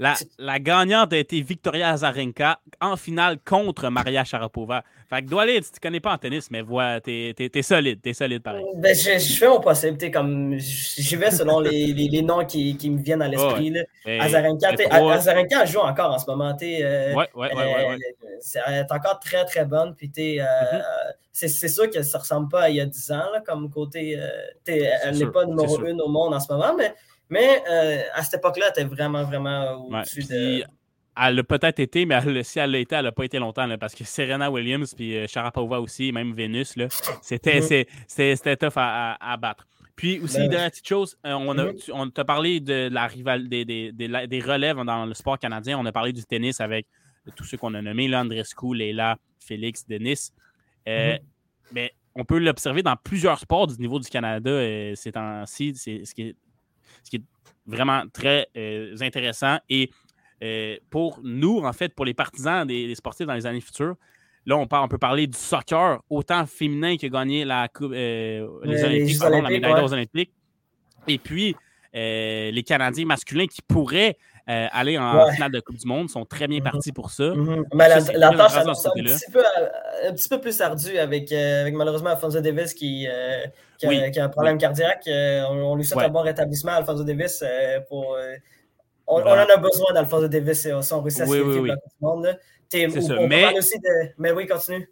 [0.00, 4.82] La, la, gagnante a été Victoria Azarenka en finale contre Maria Sharapova.
[5.10, 8.14] Fait que Doualid, tu ne connais pas en tennis, mais vois, t'es es, solide, t'es
[8.14, 8.64] solide pareil.
[8.76, 12.78] Ben, je, je, fais mon possible, comme j'y vais selon les, les, les, noms qui,
[12.78, 13.74] qui, me viennent à l'esprit.
[14.06, 16.56] Azarenka, Azarenka joue encore en ce moment.
[16.62, 17.98] Euh, ouais, ouais, ouais,
[18.68, 19.94] Elle est encore très, très bonne.
[19.94, 20.82] Puis euh, mm-hmm.
[21.30, 24.18] c'est sûr que ça ressemble pas à il y a 10 ans, là, comme côté.
[24.18, 24.30] Euh,
[24.66, 26.94] elle n'est pas numéro 1 au monde en ce moment, mais
[27.30, 30.64] mais euh, à cette époque-là, elle était vraiment, vraiment au-dessus de.
[31.22, 33.94] Elle a peut-être été, mais si elle l'a été, elle n'a pas été longtemps, parce
[33.94, 36.74] que Serena Williams, puis euh, Sharapova aussi, même Vénus,
[37.20, 38.56] c'était mm-hmm.
[38.56, 39.66] tough à, à, battre.
[39.96, 41.90] Puis aussi, ben, dernière petite chose, euh, on, a, mm-hmm.
[41.92, 45.78] on t'a parlé de la rival, des, des, des, relèves dans le sport canadien.
[45.78, 46.86] On a parlé du tennis avec
[47.36, 50.30] tous ceux qu'on a nommés, là, Andrescu, Leila, Félix, Denis.
[50.88, 51.20] Euh, mm-hmm.
[51.72, 55.74] Mais on peut l'observer dans plusieurs sports du niveau du Canada euh, ces temps-ci.
[55.76, 56.36] C'est ce qui, est,
[57.04, 57.22] ce qui est
[57.66, 59.58] vraiment très euh, intéressant.
[59.68, 59.90] Et
[60.88, 63.94] pour nous, en fait, pour les partisans des, sportifs dans les années futures,
[64.46, 68.40] là, on, on peut parler du soccer, autant féminin qui a gagné la coupe, les,
[68.40, 70.32] Olympiques, la médaille aux Olympiques.
[71.06, 71.54] Et puis,
[71.92, 74.16] les Canadiens masculins qui pourraient
[74.50, 76.64] euh, aller en finale de Coupe du Monde, sont très bien mhm.
[76.64, 77.34] partis pour ça.
[77.34, 77.66] Mhm.
[77.72, 78.68] Mais la, la tâche est
[80.08, 83.44] un, petit peu, plus ardue avec, euh, avec malheureusement Alfonso Davis qui, euh,
[83.78, 85.08] qui, a, un problème cardiaque.
[85.08, 87.44] On, lui souhaite un bon rétablissement, Alfonso Davis.
[87.88, 88.16] pour,
[89.06, 92.04] on, en a besoin d'Alfonso Davis si on réussit à se oui, la Coupe du
[92.04, 92.38] Monde.
[93.28, 93.54] Mais...
[94.18, 94.88] mais oui, continue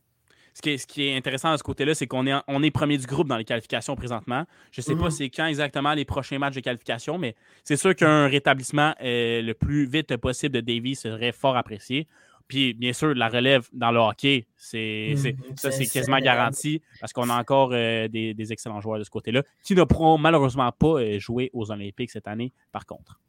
[0.67, 3.29] ce qui, est, intéressant de ce côté-là, c'est qu'on est, on est premier du groupe
[3.29, 4.45] dans les qualifications présentement.
[4.73, 5.11] Je ne sais pas mhm.
[5.11, 9.55] c'est quand exactement les prochains matchs de qualification, mais c'est sûr qu'un rétablissement euh, le
[9.55, 12.09] plus vite possible de Davy serait fort apprécié.
[12.49, 15.57] Puis, bien sûr, la relève dans le hockey, c'est, mhm.
[15.57, 19.43] ça, c'est quasiment garanti parce qu'on a encore euh, des, excellents joueurs de ce côté-là
[19.63, 23.21] qui ne pourront malheureusement pas euh, jouer aux Olympiques cette année, par contre.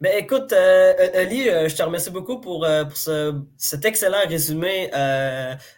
[0.00, 4.26] Ben, écoute, euh, Ali, euh, je te remercie beaucoup pour, euh, pour ce, cet excellent
[4.28, 4.90] résumé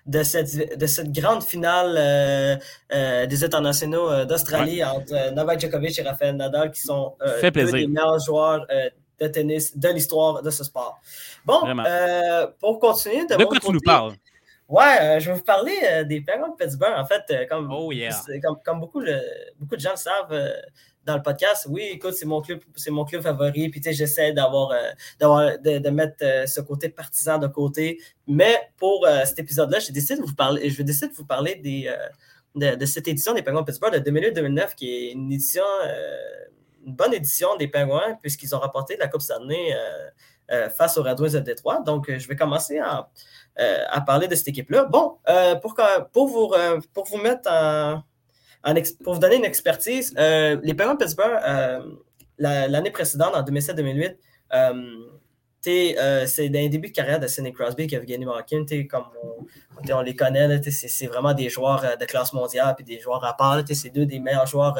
[0.06, 2.60] de, cette, de cette grande finale
[2.90, 8.66] des internationaux d'Australie entre Novak Djokovic et Rafael Nadal, qui sont deux des meilleurs joueurs
[9.20, 11.00] de tennis de l'histoire de ce sport.
[11.44, 11.60] Bon,
[12.58, 14.14] pour continuer de, de quoi tu nous parles?
[14.68, 16.92] Ouais, je vais vous parler des Penguins de Pittsburgh.
[16.94, 17.90] En fait, comme, oh,
[18.42, 19.18] comme, comme, beaucoup, le,
[19.58, 20.52] beaucoup de gens le savent,
[21.08, 23.70] dans le podcast, oui, écoute, c'est mon club, c'est mon club favori.
[23.70, 27.98] Puis tu sais, j'essaie d'avoir, euh, d'avoir de, mettre euh, ce côté partisan de côté.
[28.26, 31.24] Mais pour euh, cet épisode-là, j'ai décidé de vous parler, je vais décider de vous
[31.24, 31.92] parler des,
[32.54, 35.64] de, cette édition des Penguins de Pittsburgh de 2008-2009, qui est une édition,
[36.88, 39.74] une bonne édition des Penguins, puisqu'ils ont remporté la Coupe Stanley
[40.76, 41.80] face aux Red Wings de Détroit.
[41.80, 43.10] Donc, je vais commencer à,
[43.56, 44.84] à parler de cette équipe-là.
[44.84, 45.18] Bon,
[45.62, 45.76] pour,
[46.12, 46.54] pour, vous,
[46.92, 48.02] pour vous mettre en
[49.04, 51.80] pour vous donner une expertise, euh, les Penguins de Pittsburgh, euh,
[52.38, 54.16] l'année précédente, en 2007-2008,
[55.66, 60.00] euh, c'est d'un début de carrière de Sidney Crosby qui Evgeny Malkin, comme on, on,
[60.00, 63.62] les connaît, c'est vraiment des joueurs de classe mondiale puis des joueurs à part.
[63.72, 64.76] C'est deux des meilleurs joueurs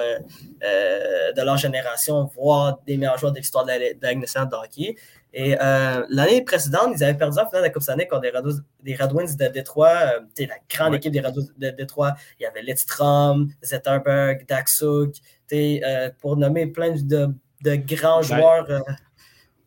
[0.61, 4.97] de leur génération, voire des meilleurs joueurs de l'histoire de la, de hockey.
[5.35, 8.95] Et euh, l'année précédente, ils avaient perdu en finale de la Coupe Stanley contre des,
[8.95, 9.89] Red Wings de Détroit.
[9.89, 12.15] Euh, la grande équipe des Red Wings de Détroit.
[12.41, 15.17] Il y avait Lidstrom, Zetterberg, Daxuk,
[15.53, 17.29] euh, pour nommer plein de,
[17.63, 18.67] de grands joueurs.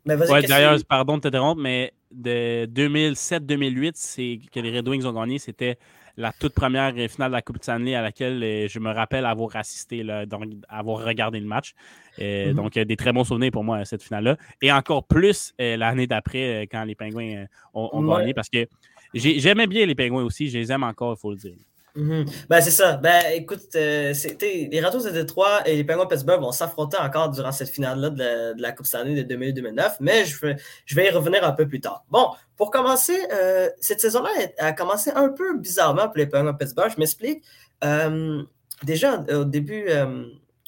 [0.05, 5.13] Mais ouais, d'ailleurs, pardon de t'interrompre, mais de 2007-2008, c'est que les Red Wings ont
[5.13, 5.77] gagné, c'était
[6.17, 9.55] la toute première finale de la Coupe Stanley à laquelle euh, je me rappelle avoir
[9.55, 11.73] assisté, donc avoir regardé le match.
[12.19, 12.55] Euh, mhm.
[12.55, 14.37] Donc, des très bons souvenirs pour moi, cette finale-là.
[14.61, 18.67] Et encore plus euh, l'année d'après, quand les Pingouins ont, gagné, parce que
[19.13, 21.55] j'aimais bien les Pingouins aussi, je les aime encore, il faut le dire.
[21.95, 22.25] Mhm.
[22.49, 22.97] Ben, c'est ça.
[22.97, 27.29] Ben, écoute, euh, les Ratos de Détroit et les Penguins de Pittsburgh vont s'affronter encore
[27.31, 31.09] durant cette finale-là de, la Coupe Stanley de 2008-2009, mais je vais, je vais y
[31.09, 32.05] revenir un peu plus tard.
[32.09, 36.57] Bon, pour commencer, euh, cette saison-là a, commencé un peu bizarrement pour les Penguins de
[36.57, 36.91] Pittsburgh.
[36.93, 37.43] Je m'explique.
[37.83, 38.41] Euh,
[38.83, 39.87] déjà, au début,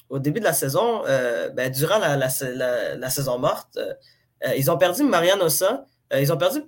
[0.09, 1.03] au début de la saison,
[1.53, 3.79] ben, durant la, la, saison morte,
[4.57, 5.85] ils ont perdu Marianne Ossa.
[6.13, 6.63] ils ont perdu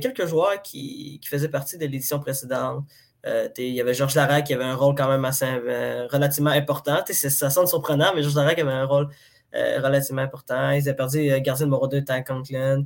[0.00, 2.84] quelques joueurs qui, qui faisaient partie de l'édition précédente.
[3.26, 6.50] Euh, il y avait Georges Larac qui avait un rôle quand même assez euh, relativement
[6.50, 7.02] important.
[7.10, 9.08] Ça sonne surprenant, mais Georges Larac avait un rôle
[9.54, 10.70] euh, relativement important.
[10.70, 12.84] Ils avaient perdu gardien numéro 2, Tank Conklin.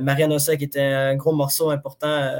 [0.00, 2.32] Marianne Ossa, qui était un gros morceau important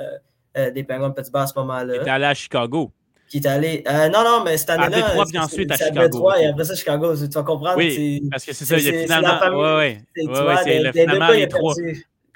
[0.55, 1.95] des Penguins de Pittsburgh à ce moment-là.
[1.95, 2.93] Qui était allé à Chicago.
[3.29, 3.85] Qui est allé.
[3.87, 4.97] non, non, mais cette année-là.
[4.97, 6.31] À Détroit, puis ensuite à Chicago.
[6.41, 7.15] et après ça, Chicago.
[7.15, 7.77] Tu vas comprendre.
[7.77, 8.79] Oui, parce que c'est ça.
[8.79, 9.39] Il y a finalement.
[9.53, 10.29] Oui, oui.
[10.65, 11.75] C'est le finalement les trois.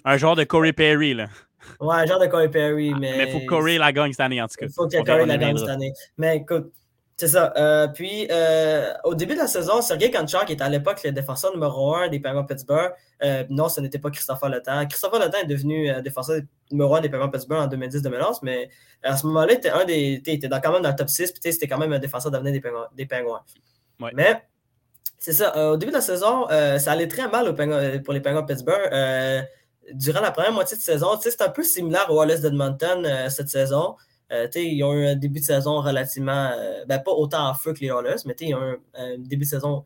[0.05, 1.28] Un genre de Corey Perry, là.
[1.81, 2.94] Ouais, genre de Corey Perry.
[2.94, 4.66] Mais il faut que Corey la gagne cette année, en tout cas.
[4.66, 5.92] Il faut que Corey la gagne cette année.
[6.18, 6.72] Mais écoute,
[7.22, 7.53] c'est ça.
[7.57, 11.53] Euh, puis, euh, au début de la saison, Sergei Konchak était à l'époque le défenseur
[11.53, 12.92] numéro 1 des Penguins Pittsburgh.
[13.22, 14.88] Euh, non, ce n'était pas Christopher Letang.
[14.88, 16.40] Christopher Letang est devenu défenseur
[16.72, 18.68] numéro 1 des Penguins Pittsburgh en 2010-2011, mais
[19.05, 21.31] à ce moment-là, il était, un des, était dans, quand même dans le top 6,
[21.31, 22.62] puis c'était quand même un défenseur d'avenir des,
[22.96, 23.42] des Penguins.
[24.12, 24.42] Mais,
[25.18, 25.70] c'est ça.
[25.70, 27.55] au début de la saison, ça allait très mal
[28.03, 28.90] pour les Penguins Pittsburgh
[29.92, 33.49] durant la première moitié de saison, c'est un peu similaire au Wallace d'Edmonton euh, cette
[33.49, 33.97] saison.
[34.31, 37.75] Euh, ils ont eu un début de saison relativement, euh, ben, pas autant en feu
[37.75, 39.85] que les Oilers, mais ils ont eu un, début de saison.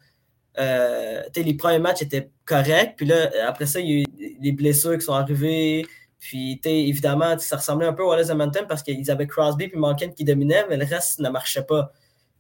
[0.57, 4.97] les premiers matchs étaient corrects, puis là, après ça, il y a eu les blessures
[4.99, 5.87] qui sont arrivées.
[6.19, 10.11] Puis, évidemment, ça ressemblait un peu au Wallace Edmonton parce qu'ils avaient Crosby et Malkin
[10.11, 11.93] qui dominaient, mais le reste ne marchait pas.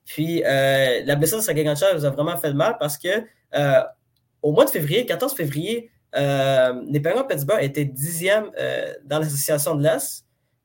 [0.05, 3.25] Puis, la blessure de Sergei Gonchar nous a vraiment fait mal parce que
[4.42, 8.50] au mois de février, 14 février, les Penguins de Pittsburgh étaient dixièmes
[9.05, 10.24] dans l'association de l'Est.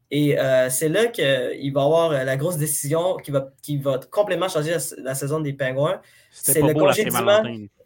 [0.09, 0.37] Et
[0.69, 4.75] c'est là qu'il va y avoir la grosse décision qui va, qui va complètement changer
[4.97, 6.01] la, saison des Penguins.
[6.31, 7.43] C'est le congédiement.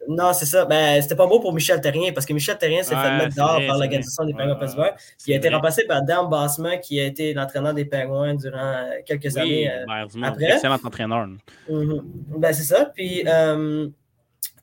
[0.08, 0.64] Non, c'est ça.
[0.64, 3.60] Ben, c'était pas beau pour Michel Terrien parce que Michel Terrien s'est fait mettre dehors
[3.66, 4.94] par l'organisation des Penguins de Pittsburgh.
[5.18, 9.36] qui a été remplacé par Dan Bassman, qui a été l'entraîneur des Penguins durant quelques
[9.36, 9.70] années.
[9.70, 9.84] Euh,
[10.22, 10.52] après.
[10.52, 11.28] Excellent entraîneur.
[11.68, 12.02] Mm-hmm.
[12.38, 12.90] Ben, c'est ça.
[12.94, 13.24] Puis.
[13.26, 13.88] Euh,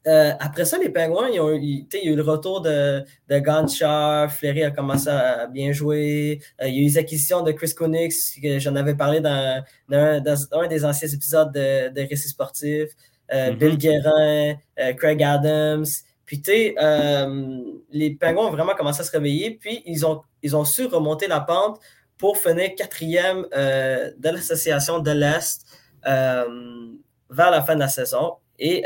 [0.05, 3.39] euh, après ça, les Penguins, ils ont, il y a eu le retour de, de
[3.39, 6.41] Ganshaw, Fleury a commencé à bien jouer.
[6.61, 10.47] il y a eu les acquisitions de Chris Kunix, que j'en avais parlé dans, dans,
[10.51, 12.91] un des anciens épisodes de, de Récits sportifs.
[13.31, 13.55] Euh, mm-hmm.
[13.57, 15.85] Bill Guérin, euh, Craig Adams.
[16.25, 17.61] Puis, tu sais, euh,
[17.91, 21.27] les Penguins ont vraiment commencé à se réveiller, puis ils ont, ils ont su remonter
[21.27, 21.79] la pente
[22.17, 25.65] pour finir quatrième de l'association de l'Est
[26.05, 28.84] vers la fin de la saison et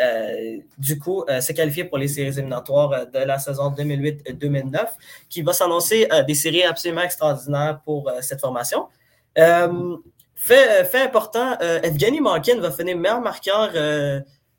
[0.77, 4.87] du coup se qualifier pour les séries éliminatoires de la saison 2008-2009
[5.29, 8.87] qui va s'annoncer des séries absolument extraordinaires pour cette formation.
[9.35, 13.71] Fait, fait, important, Evgeny Malkin va finir meilleur marqueur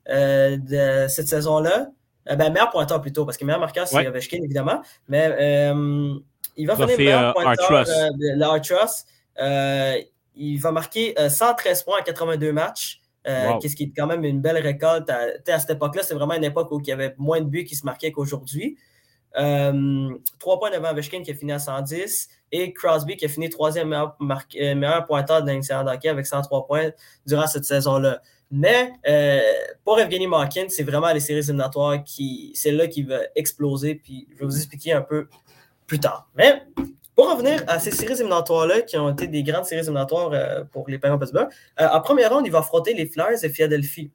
[0.09, 1.87] euh, de cette saison-là.
[2.29, 4.81] Euh, ben, meilleur pointeur plutôt, parce que meilleur marqueur, c'est Ovechkin, évidemment.
[5.07, 6.15] Mais euh,
[6.57, 9.05] il va, finir meilleur pointeur de l'Artrust.
[10.35, 12.98] il va marquer 113 points en 82 matchs.
[13.25, 15.09] Qu'est-ce qui est quand même une belle récolte.
[15.09, 17.63] À, à cette époque-là, c'est vraiment une époque où il y avait moins de buts
[17.63, 18.77] qui se marquaient qu'aujourd'hui.
[19.33, 23.89] Trois points devant Ovechkin qui a fini à 110 et Crosby qui a fini troisième
[23.89, 24.17] meilleur,
[24.75, 26.89] meilleur pointeur de l'initiative d'hockey avec 103 points
[27.25, 28.21] durant cette saison-là.
[28.51, 29.41] Mais euh,
[29.83, 32.51] pour Evgeny Malkin, c'est vraiment les séries éliminatoires qui.
[32.55, 33.95] C'est là qu'il va exploser.
[33.95, 35.27] Puis je vais vous expliquer un peu
[35.85, 36.27] plus tard.
[36.35, 36.63] Mais
[37.19, 40.87] pour revenir à ces séries éliminatoires-là, qui ont été des grandes séries éliminatoires euh, pour
[40.87, 41.49] les Penguins Pittsburgh,
[41.81, 44.09] euh, en première ronde, il va affronter les Flyers de Philadelphie.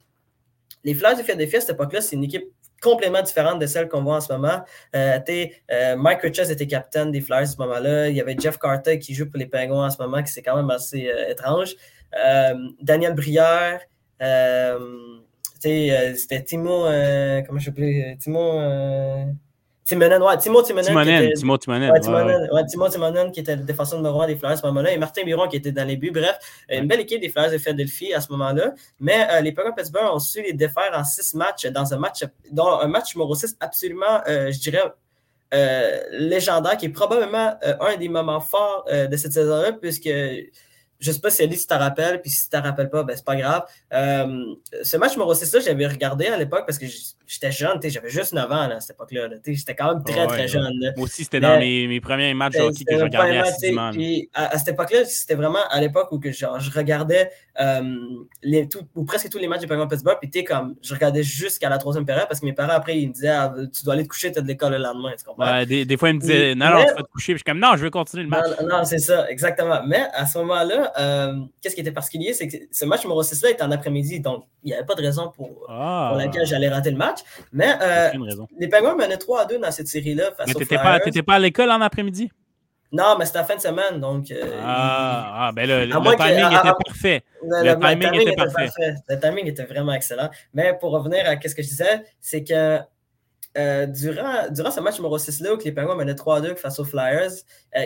[0.85, 2.47] Les Flyers de Philadelphie, à cette époque-là, c'est une équipe
[2.81, 4.65] complètement différente de celle qu'on voit en ce moment.
[4.95, 8.09] Mike Richards était capitaine des Flyers à ce moment-là.
[8.09, 10.43] Il y avait Jeff Carter qui joue pour les Penguins en ce moment, qui c'est
[10.43, 11.77] quand même assez étrange.
[12.81, 13.81] Daniel Brière,
[14.23, 14.79] euh,
[15.67, 17.71] euh, c'était Timo, euh, comment je
[18.15, 18.61] Timo.
[19.85, 20.87] Timonen, ouais, Timo Timonen.
[20.87, 21.91] Timonen, Timo Timonen.
[21.91, 24.67] Ouais, Timonen, ouais, Timo Timonen qui était le défenseur numéro 1 des Flyers à ce
[24.67, 26.11] moment-là, et Martin Biron qui était dans les buts.
[26.11, 26.39] Bref,
[26.71, 28.73] une belle équipe des Flyers de Philadelphie à ce moment-là.
[28.99, 32.81] Mais les Penguins Pittsburgh ont su les défaire en six matchs dans un match, dans
[32.81, 34.91] un match numéro 6 absolument, je dirais,
[36.13, 40.09] légendaire, qui est probablement un des moments forts de cette saison-là, puisque
[41.05, 43.15] je sais pas si Ali, tu te rappelles, puis si tu te rappelles pas, ben
[43.15, 43.65] c'est pas grave.
[43.93, 46.87] Euh, ce match numéro 6 là, j'avais regardé à l'époque parce que
[47.27, 49.29] j'étais jeune, j'avais juste 9 ans à cette époque-là.
[49.47, 50.73] J'étais quand même très, très jeune.
[50.97, 53.91] Moi aussi, c'était dans mes, mes, premiers matchs hockey que je regardais assidûment.
[53.91, 57.83] Puis à, cette époque-là, c'était vraiment à l'époque où que, genre, je regardais euh,
[58.43, 61.69] les, tout, ou presque tous les matchs du Penguin Pittsburgh, puis comme, je regardais jusqu'à
[61.69, 64.05] la troisième période parce que mes parents, après, ils me disaient ah, Tu dois aller
[64.05, 65.13] te coucher, tu as de l'école le lendemain.
[65.19, 65.65] Tu comprends?
[65.65, 67.35] des, des, fois, ils me disaient Non, non, tu vas te coucher.
[67.35, 68.47] Puis je suis comme Non, je veux continuer le match.
[68.63, 69.83] Non, non c'est ça, exactement.
[69.87, 73.51] Mais à ce moment-là, euh, qu'est-ce qui était particulier, c'est que ce match numéro 6-là
[73.51, 76.09] était en après-midi, donc il n'y avait pas de raison pour, ah.
[76.11, 77.21] pour laquelle j'allais rater le match.
[77.53, 78.11] Mais euh,
[78.59, 80.31] les Penguins menaient 3 à 2 dans cette série-là.
[80.47, 82.31] Mais tu n'étais pas, pas, à l'école en après-midi?
[82.93, 84.31] Non, mais c'était la fin de semaine, donc.
[84.31, 87.25] Euh, ah, ah, ben le, le, timing était parfait.
[87.43, 88.95] Le, timing, était, parfait.
[89.09, 90.31] Le timing était vraiment excellent.
[90.53, 92.79] Mais pour revenir à ce que je disais, c'est que
[93.59, 97.33] euh, durant, durant ce match numéro 6-là, où les Penguins menaient 3-2 face aux Flyers,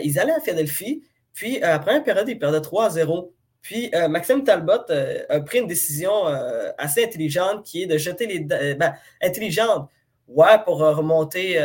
[0.03, 1.03] ils allaient à Philadelphie,
[1.39, 3.31] puis après une période, ils perdaient 3-0.
[3.63, 7.97] Puis euh, Maxime Talbot euh, a pris une décision euh, assez intelligente qui est de
[7.97, 8.41] jeter les.
[8.41, 9.89] Ben, intelligente,
[10.27, 11.65] ouais, pour remonter.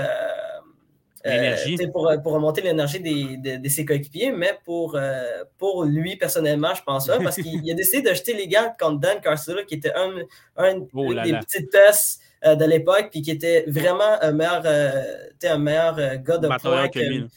[1.91, 4.99] Pour, pour, remonter l'énergie de, ses coéquipiers, mais pour,
[5.57, 8.99] pour lui personnellement, je pense ça, parce qu'il a décidé de jeter les gars contre
[8.99, 10.11] Dan Carcelo, qui était un,
[10.57, 15.95] un oh des petites tasses de l'époque, puis qui était vraiment un meilleur, un meilleur
[16.17, 17.27] gars de points que, que,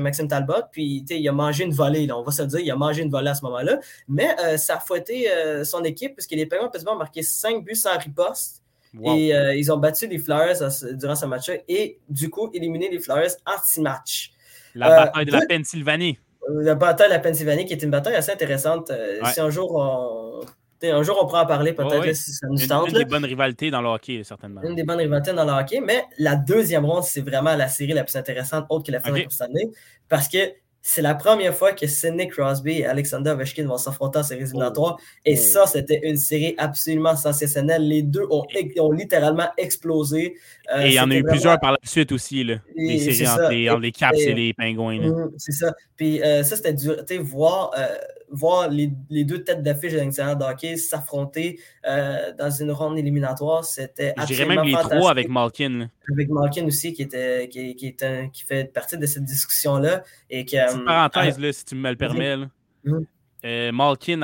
[0.00, 0.64] Maxime Talbot.
[0.70, 3.10] Puis, il a mangé une volée, là, on va se dire, il a mangé une
[3.10, 3.78] volée à ce moment-là.
[4.08, 7.74] Mais euh, ça a fouetté euh, son équipe, puisque les Penguins ont marqué 5 buts
[7.74, 8.62] sans riposte.
[9.04, 10.54] Et euh, ils ont battu les Flyers
[10.92, 14.30] durant ce match-là et du coup éliminé les Flyers anti-match.
[14.76, 16.16] La bataille de la Pennsylvanie.
[16.48, 18.92] La bataille de la Pennsylvanie, qui est une bataille assez intéressante.
[19.32, 20.46] Si un jour on,
[20.82, 22.88] un jour, on pourra en parler peut-être si ça nous tente.
[22.88, 24.62] Une, des bonnes rivalités dans le hockey, certainement.
[24.62, 27.92] Une des bonnes rivalités dans le hockey, mais la deuxième ronde, c'est vraiment la série
[27.92, 29.28] la plus intéressante, autre que la finale okay.
[29.30, 29.70] cette année,
[30.08, 30.38] parce que
[30.86, 34.98] c'est la première fois que Sidney Crosby et Alexander Ovechkin vont s'affronter en séries éliminatoires.
[35.24, 35.42] Et oh.
[35.42, 37.88] ça, c'était une série absolument sensationnelle.
[37.88, 38.44] Les deux ont,
[38.80, 40.34] ont littéralement explosé.
[40.74, 42.56] Euh, et il y en a eu plusieurs par la suite aussi, là.
[42.76, 44.98] les séries entre les, Caps et, les Pingouins.
[44.98, 45.72] Mm, c'est ça.
[45.96, 46.96] Puis euh, ça, c'était dur.
[47.22, 47.86] Voir, euh,
[48.34, 48.88] voir les,
[49.24, 54.46] deux têtes d'affiche de l'intérieur de hockey s'affronter dans une ronde éliminatoire, c'était Je dirais
[54.46, 55.88] même les trois avec Malkin.
[56.12, 60.02] Avec Malkin aussi, qui, était, qui, qui, qui fait partie de cette discussion-là.
[60.30, 62.36] Et Petite parenthèse, là, si tu me le permets.
[62.84, 63.72] Mm-hmm.
[63.72, 64.18] Malkin,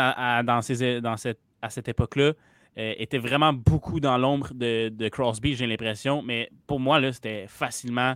[0.45, 2.33] dans, ces, dans cette, à cette époque-là,
[2.79, 6.23] euh, était vraiment beaucoup dans l'ombre de, Crosby, j'ai l'impression.
[6.23, 8.15] Mais pour moi, c'était facilement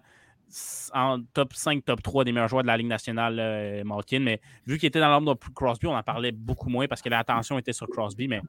[0.92, 4.20] en top 5, top 3 des meilleurs joueurs de la Ligue nationale, euh, Malkin.
[4.20, 7.08] Mais vu qu'il était dans l'ombre de Crosby, on en parlait beaucoup moins parce que
[7.08, 8.28] l'attention était sur Crosby.
[8.28, 8.40] Mais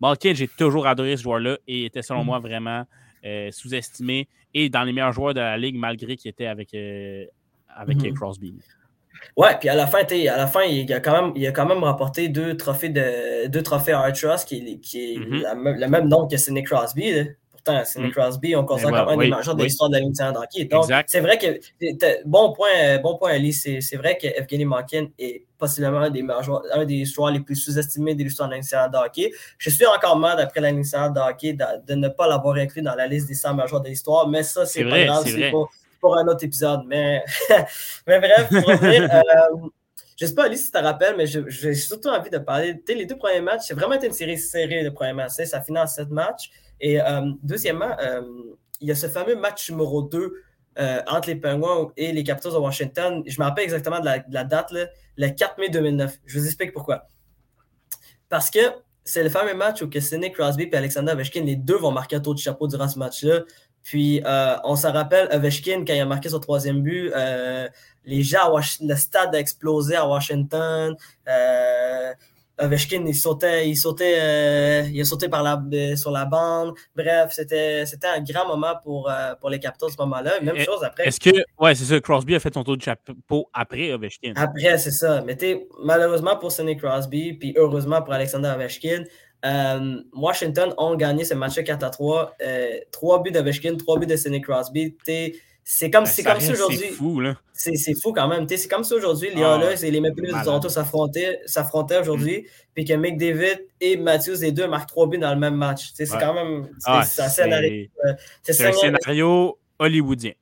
[0.00, 2.84] Malkin, j'ai toujours adoré ce joueur-là et était selon moi vraiment
[3.24, 7.98] euh, sous-estimé et dans les meilleurs joueurs de la Ligue malgré qu'il était avec, avec
[7.98, 8.14] mm-hmm.
[8.14, 8.54] Crosby.
[9.36, 11.66] Ouais, puis à la fin, à la fin, il a quand même, il a quand
[11.66, 15.80] même remporté deux trophées de deux trophées Artros, qui, qui est mm-hmm.
[15.80, 17.26] le même nom que Sidney Crosby.
[17.84, 18.12] Sidney mm.
[18.12, 20.64] Crosby, on considère comme un des majeurs de l'histoire de la Ligue d'hockey.
[20.64, 21.58] Donc, c'est vrai que
[22.26, 26.62] bon point, bon point, Ali, c'est vrai que Evgeny Malkin est possiblement un des, joueurs,
[26.72, 29.32] un des joueurs les plus sous-estimés de l'histoire de la Ligue de hockey.
[29.58, 32.94] Je suis encore mal, d'après la Ligue de hockey, de, ne pas l'avoir inclus dans
[32.94, 35.24] la liste des 100 majeurs de l'histoire, mais ça, c'est pas grave.
[35.26, 35.50] C'est
[36.00, 36.82] pour un autre épisode.
[36.86, 37.24] Mais,
[38.06, 39.68] mais bref, pour revenir, euh,
[40.16, 42.80] je ne sais pas, Alice, si tu te rappelles, mais j'ai surtout envie de parler.
[42.88, 45.32] les deux premiers matchs, c'est vraiment été une série serrée, le premier match.
[45.32, 46.50] Ça finit en sept matchs.
[46.80, 48.22] Et euh, deuxièmement, euh,
[48.80, 50.32] il y a ce fameux match numéro 2
[51.08, 53.24] entre les Penguins et les Capitals de Washington.
[53.26, 54.72] Je me rappelle exactement de la, date,
[55.16, 56.18] le 4 mai 2009.
[56.24, 57.08] Je vous explique pourquoi.
[58.28, 58.60] Parce que
[59.02, 62.20] c'est le fameux match où Sidney Crosby et Alexander Ovechkin, les deux vont marquer un
[62.20, 63.40] tour de chapeau durant ce match-là.
[63.82, 67.68] Puis, euh, on s'en rappelle, Ovechkin, quand il a marqué son troisième but, euh,
[68.04, 70.94] les gens, le stade a explosé à Washington.
[72.60, 75.62] Euh, Ovechkin, il sautait, il sautait, il a sauté par la,
[75.96, 76.74] sur la bande.
[76.96, 80.40] Bref, c'était, c'était un grand moment pour, pour les Capitals à ce moment-là.
[80.42, 81.06] Même chose après.
[81.06, 84.32] Est-ce que, ouais, c'est ça, Crosby a fait son tour de chapeau après Ovechkin?
[84.36, 85.22] Après, c'est ça.
[85.24, 85.36] Mais
[85.82, 89.04] malheureusement pour Sidney Crosby, puis heureusement pour Alexander Ovechkin,
[89.44, 92.34] euh, Washington ont gagné ce match 4 à 3.
[92.42, 94.96] Euh, 3 buts d'Ovechkin, 3 buts de Sidney Crosby.
[95.70, 96.78] C'est comme, c'est comme si aujourd'hui.
[96.78, 97.34] C'est fou, là.
[97.52, 98.48] C'est fou quand même.
[98.48, 100.66] C'est comme si aujourd'hui, les ah, et les Maple Leafs
[101.46, 102.44] s'affrontaient aujourd'hui, mm.
[102.74, 105.90] puis que McDavid et Matthews, les deux, marquent 3 buts dans le même match.
[105.92, 106.70] C'est quand même.
[106.86, 107.86] Ah, c'est un scénario.
[108.42, 110.32] C'est un scénario hollywoodien.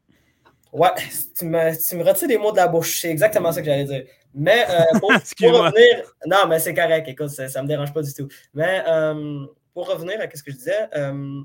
[0.73, 0.91] Ouais,
[1.37, 3.01] tu me, tu me retires les mots de la bouche.
[3.01, 4.05] C'est exactement ça que j'allais dire.
[4.33, 6.05] Mais euh, pour, revenir.
[6.25, 8.29] Non, mais c'est correct, écoute, ça ne me dérange pas du tout.
[8.55, 11.43] Mais euh, pour revenir à ce que je disais, euh,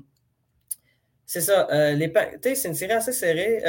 [1.32, 1.66] c'est ça.
[1.94, 2.12] les
[2.54, 3.62] c'est une série assez serrée.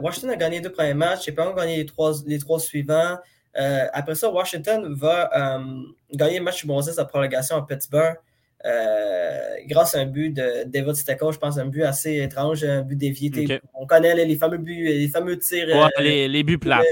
[0.00, 1.26] Washington a gagné les deux premiers matchs.
[1.26, 3.18] Les Penguins ont gagné les trois, les trois suivants.
[3.54, 5.30] après ça, Washington va
[6.12, 8.16] gagner le match numéro 6 à prolongation à Pittsburgh.
[9.66, 13.60] grâce à un but de David je pense un but assez étrange, un but dévié.
[13.74, 15.66] On connaît les, fameux buts, les fameux tirs.
[15.98, 16.86] les, les, buts plates.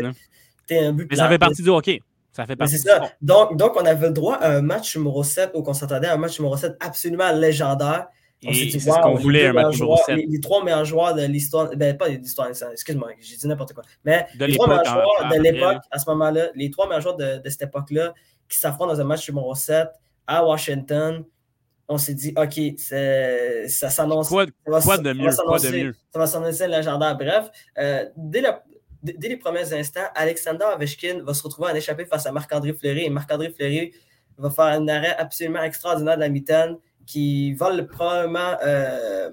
[0.70, 2.00] Mais ça fait partie du hockey.
[2.32, 3.00] Ça fait partie ça.
[3.22, 6.14] Donc, donc, on avait le droit à un match numéro 7 où on s'attendait à
[6.14, 8.08] un match numéro 7 absolument légendaire.
[8.46, 10.16] On s'est dit, wow, qu'on voulait un match numéro 7.
[10.16, 13.82] Les, trois meilleurs joueurs de l'histoire, ben pas de l'histoire, excuse-moi, j'ai dit n'importe quoi.
[14.04, 17.38] Mais les trois meilleurs joueurs de l'époque, à ce moment-là, les trois meilleurs joueurs de,
[17.38, 18.14] de cette époque-là
[18.48, 19.88] qui s'affrontent dans un match numéro 7
[20.26, 21.24] à Washington,
[21.88, 22.60] on s'est dit, OK,
[23.68, 24.28] ça s'annonce.
[24.28, 24.46] Quoi,
[24.82, 25.30] quoi, de mieux?
[25.44, 25.94] Quoi de mieux?
[26.12, 27.16] Ça va s'annoncer légendaire.
[27.16, 28.62] Bref, euh, dès, la,
[29.02, 33.04] dès les premiers instants, Alexander Ovechkin va se retrouver en échappé face à Marc-André Fleury.
[33.04, 33.92] Et Marc-André Fleury
[34.36, 39.30] va faire un arrêt absolument extraordinaire de la mitaine qui vole probablement euh,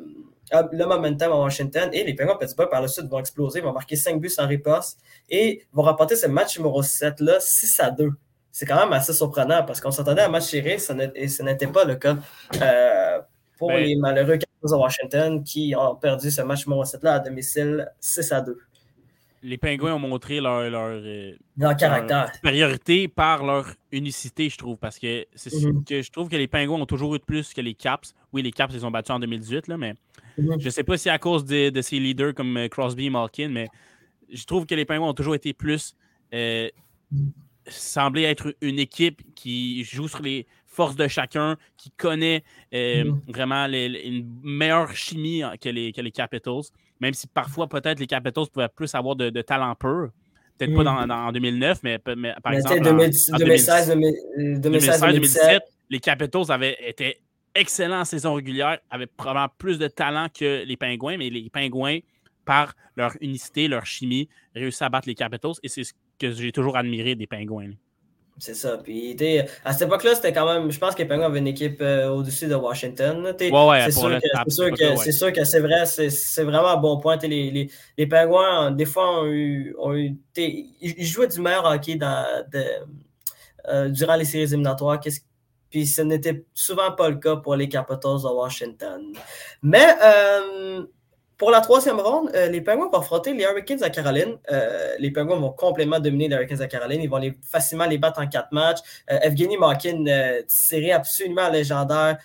[0.72, 1.90] le momentum à Washington.
[1.92, 5.00] Et les Penguins Pittsburgh, par la suite, vont exploser, vont marquer 5 buts sans riposte
[5.30, 8.12] et vont remporter ce match numéro 7-là 6 à 2.
[8.52, 10.78] C'est quand même assez surprenant parce qu'on s'attendait à un match serré
[11.16, 12.18] et ce n'était pas le cas
[12.62, 13.20] euh,
[13.58, 17.20] pour ben les malheureux Capitals de Washington qui ont perdu ce match numéro 7-là à
[17.20, 18.56] domicile 6 à 2
[19.44, 21.34] les Pingouins ont montré leur, leur, euh,
[21.78, 22.34] caractère.
[22.34, 24.78] supériorité par leur unicité, je trouve.
[24.78, 25.84] Parce que c'est mhm.
[25.84, 28.16] que je trouve que les Pingouins ont toujours eu de plus que les Caps.
[28.32, 29.94] Oui, les Caps, ils ont battus en 2018, là, mais
[30.38, 30.60] mhm.
[30.60, 33.10] je ne sais pas si à cause de, de, ces leaders comme euh, Crosby et
[33.10, 33.68] Malkin, mais
[34.32, 35.96] je trouve que les Pingouins ont toujours été plus.
[36.34, 36.70] Euh,
[37.68, 42.44] semblé être une équipe qui joue sur les forces de chacun, qui connaît
[42.74, 43.22] euh, mhm.
[43.28, 46.64] vraiment une meilleure chimie que les, que les Capitals.
[47.00, 50.10] Même si parfois, peut-être, les Capitals pouvaient plus avoir de, talent pur.
[50.58, 51.08] Peut-être pas mm.
[51.08, 52.88] dans, en 2009, mais, par exemple.
[52.88, 52.98] en,
[53.38, 53.98] 2016,
[54.38, 57.18] 2017, les Capitals avaient été
[57.56, 62.00] excellents en saison régulière, avaient probablement plus de talent que les Pingouins, mais les Pingouins,
[62.46, 65.54] par leur unicité, leur chimie, réussissent à battre les Capitals.
[65.64, 67.72] Et c'est ce que j'ai toujours admiré des Pingouins.
[68.40, 68.78] C'est ça.
[68.78, 69.16] Puis,
[69.64, 70.72] à cette époque-là, c'était quand même.
[70.72, 73.24] Je pense que les Penguins avaient une équipe euh, au-dessus de Washington.
[73.24, 77.18] Ouais, ouais, c'est sûr, que c'est vrai, c'est vraiment un bon point.
[77.18, 79.76] Les, les, les, Penguins, des fois, ont eu.
[79.78, 85.00] Ont eu ils jouaient du meilleur hockey dans, de, durant les séries éliminatoires.
[85.70, 89.14] Puis ce n'était souvent pas le cas pour les Capitals de Washington.
[89.62, 89.88] Mais
[91.44, 94.38] pour la troisième ronde, les Penguins vont affronter les Hurricanes à Caroline.
[94.98, 97.02] les Penguins vont complètement dominer les Hurricanes à Caroline.
[97.02, 98.80] Ils vont les, facilement les battre en quatre matchs.
[99.08, 100.06] Evgeny Malkin,
[100.48, 102.18] série absolument légendaire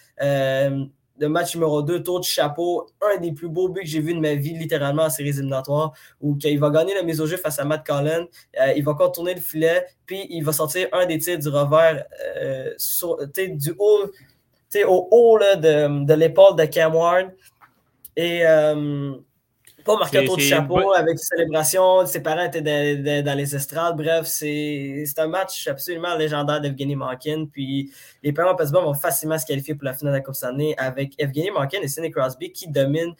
[1.18, 4.14] le match numéro 2, tour du chapeau, un des plus beaux buts que j'ai vu
[4.14, 7.36] de ma vie, littéralement en séries éliminatoires, où il va gagner la mise au jeu
[7.36, 8.26] face à Matt Collin,
[8.60, 12.04] euh, il va contourner le filet, puis il va sortir un des tirs du revers
[12.36, 12.74] euh,
[13.48, 14.10] du haut,
[14.86, 17.32] au haut de, de l'épaule de Cam Ward.
[18.18, 19.12] Et euh,
[19.84, 22.04] pas marqué autour du chapeau avec une célébration.
[22.04, 23.96] Ses parents étaient dans les estrades.
[23.96, 27.46] Bref, c'est un match absolument légendaire d'Evgeny Malkin.
[27.50, 27.92] Puis
[28.24, 31.14] les Penguins Pittsburgh vont facilement se qualifier pour la finale de la Coupe Stanley avec
[31.16, 33.14] Evgeny Malkin et Sidney Crosby qui dominent,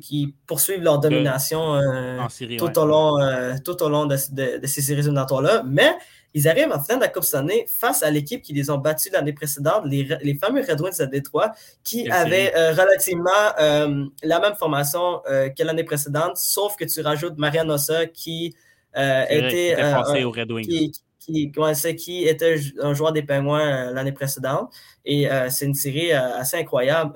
[0.00, 2.18] qui poursuivent leur domination euh,
[2.58, 4.16] tout, au long, euh, tout au long de,
[4.58, 5.64] de ces séries éliminatoires-là.
[5.66, 5.92] Mais
[6.34, 9.12] ils arrivent en finale de la Coupe année face à l'équipe qui les ont battus
[9.12, 11.52] l'année précédente, les, les, fameux Red Wings de Détroit,
[11.84, 13.30] qui avaient euh, relativement
[13.60, 18.54] euh, la même formation euh, que l'année précédente, sauf que tu rajoutes Marian Ossa qui
[18.94, 20.66] était, Red Wings.
[21.18, 21.52] Qui,
[21.96, 24.72] qui, était un joueur des Penguins l'année précédente.
[25.04, 27.12] Et c'est une série assez incroyable.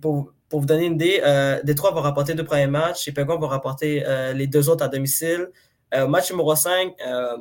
[0.00, 1.20] Pour, vous donner une idée,
[1.64, 4.04] Détroit va remporter deux premiers matchs, les Penguins vont remporter
[4.34, 5.48] les deux autres à domicile.
[5.94, 7.36] Euh, match numéro 5, euh,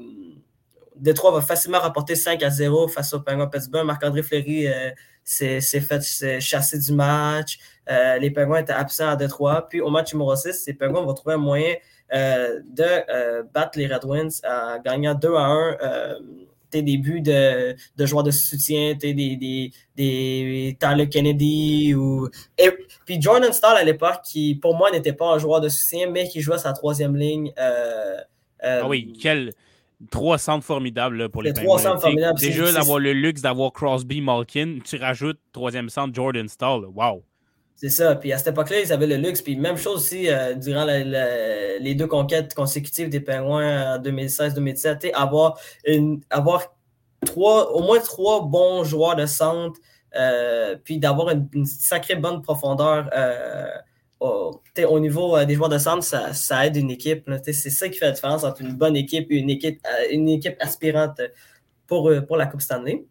[0.96, 3.86] Détroit va facilement rapporter 5 à 0 face au Penguins Pittsburgh.
[3.86, 4.92] Marc-André Fleury euh,
[5.24, 7.58] s'est fait chasser du match.
[7.88, 9.68] les Penguins étaient absents à Détroit.
[9.68, 11.76] Puis au match numéro 6, les Penguins vont trouver un moyen
[12.12, 15.78] de battre les Red Wings en gagnant 2 à 1
[16.70, 22.30] tes débuts de, de joueurs de soutien, des, des, des Tyler Kennedy ou.
[23.06, 26.28] puis Jordan Stahl à l'époque, qui pour moi n'était pas un joueur de soutien, mais
[26.28, 27.52] qui jouait sa troisième ligne.
[27.60, 28.18] Euh,
[28.62, 29.52] ah oui, quel.
[30.12, 32.38] Trois centres formidables pour les Trois centres formidables.
[32.38, 36.86] Déjà, d'avoir le luxe d'avoir Crosby, Malkin, tu rajoutes troisième centre Jordan Stall.
[36.94, 37.24] Wow!
[37.76, 38.16] C'est ça.
[38.16, 39.42] Puis à cette époque-là, ils avaient le luxe.
[39.42, 45.60] Puis même chose aussi euh, durant les deux conquêtes consécutives des Penguins en 2016-2017, avoir,
[47.26, 49.80] trois, au moins trois bons joueurs de centre,
[50.16, 53.10] euh, puis d'avoir une, sacrée bonne profondeur
[54.20, 57.30] au, niveau euh, des joueurs de centre, ça, aide une équipe.
[57.44, 61.20] C'est ça qui fait la différence entre une bonne équipe et une équipe, euh, aspirante
[61.92, 63.06] euh, pour la Coupe Stanley.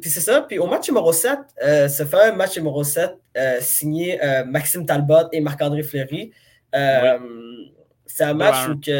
[0.00, 0.42] Puis c'est ça.
[0.42, 3.16] Puis au match numéro 7, ce fameux match numéro 7,
[3.60, 6.32] signé Maxime Talbot et Marc-André Fleury.
[6.72, 8.90] C'est un match,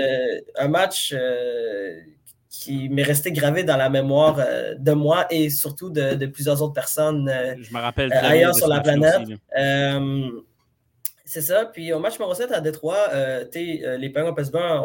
[0.56, 1.14] un match
[2.48, 4.38] qui m'est resté gravé dans la mémoire
[4.78, 7.30] de moi et surtout de, plusieurs autres personnes
[7.60, 9.22] Je me rappelle ailleurs sur la planète.
[11.30, 11.64] C'est ça.
[11.64, 14.82] Puis au match numéro 7 à Détroit, euh, euh, les Penguins Pittsburgh,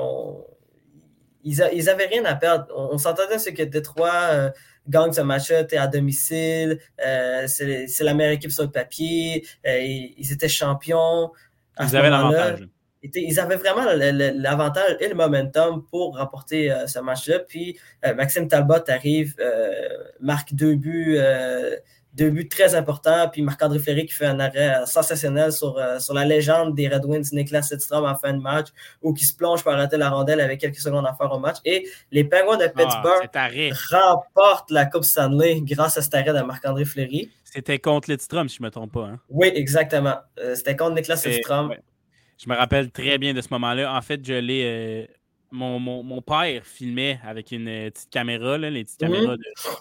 [1.43, 2.68] ils, n'avaient rien à perdre.
[2.76, 4.51] On, s'entendait ce que Détroit euh,
[4.88, 6.79] gagne ce match-là à domicile.
[7.47, 9.45] c'est la meilleure équipe sur le papier.
[9.65, 11.31] Ils, étaient champions.
[11.79, 12.67] ils avaient l'avantage.
[13.13, 17.39] Ils avaient vraiment l'avantage et le momentum pour remporter ce match-là.
[17.39, 17.77] Puis
[18.15, 19.36] Maxime Talbot arrive,
[20.19, 21.19] marque deux buts
[22.16, 23.30] deux buts très importants.
[23.32, 27.05] Puis Marc-André Fleury qui fait un arrêt sensationnel sur, euh, sur la légende des Red
[27.05, 28.68] Wings, Niklas Sedstrom en fin de match,
[29.01, 31.57] ou qui se plonge pour arrêter la rondelle avec quelques secondes à faire au match.
[31.66, 36.41] Et les Penguins de ah, Pittsburgh remportent la Coupe Stanley grâce à cet arrêt de
[36.41, 37.30] Marc-André Fleury.
[37.43, 39.05] C'était contre Lidstrom, si je ne me trompe pas.
[39.05, 39.20] Hein.
[39.30, 40.18] Oui, exactement.
[40.39, 41.74] Euh, c'était contre Niklas Sedstrom.
[42.38, 43.95] Je me rappelle très bien de ce moment-là.
[43.95, 44.63] En fait, je l'ai.
[44.66, 45.13] Euh,
[45.51, 49.13] mon, mon, père filmait avec une petite caméra, les petites mhm.
[49.13, 49.36] caméras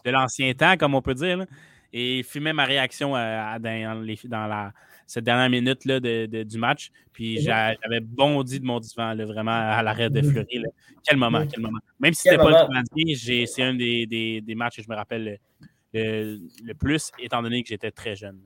[0.05, 1.45] de, l'ancien temps, comme on peut dire
[1.97, 4.73] et il filmait ma réaction euh, dans, la,
[5.07, 6.91] cette dernière minute là, du match.
[7.13, 10.65] Puis j'avais bondi de mon divan, vraiment à l'arrêt de Fleury.
[11.07, 11.79] Quel moment, quel moment.
[12.01, 15.39] Même si c'était pas le c'est un des, matchs que je me rappelle
[15.93, 18.41] le, plus, étant donné que j'étais très jeune.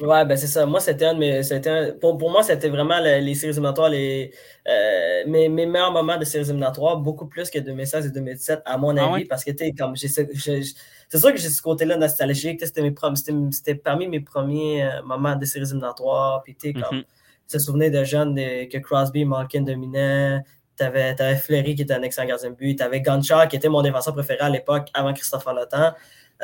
[0.00, 0.64] Ouais, ben c'est ça.
[0.64, 1.92] Moi, c'était un de mes.
[2.00, 4.32] pour, pour moi, c'était vraiment les, séries éliminatoires, les,
[4.66, 8.78] euh, mes, mes, meilleurs moments de séries éliminatoires, beaucoup plus que 2016 et 2017, à
[8.78, 12.64] mon ah avis, parce que, tu comme j'ai c'est sûr que j'ai ce côté-là nostalgique.
[12.64, 16.42] C'était parmi mes premiers euh, moments de séries éliminatoires.
[16.42, 17.04] Puis, tu comme, mm
[17.52, 20.40] se souvenir de jeunes que Crosby, Malkin dominaient.
[20.76, 22.76] Tu avais, Fleury qui était un excellent gardien de but.
[22.76, 25.92] Tu avais Gunchar qui était mon défenseur préféré à l'époque avant Christopher Lotan.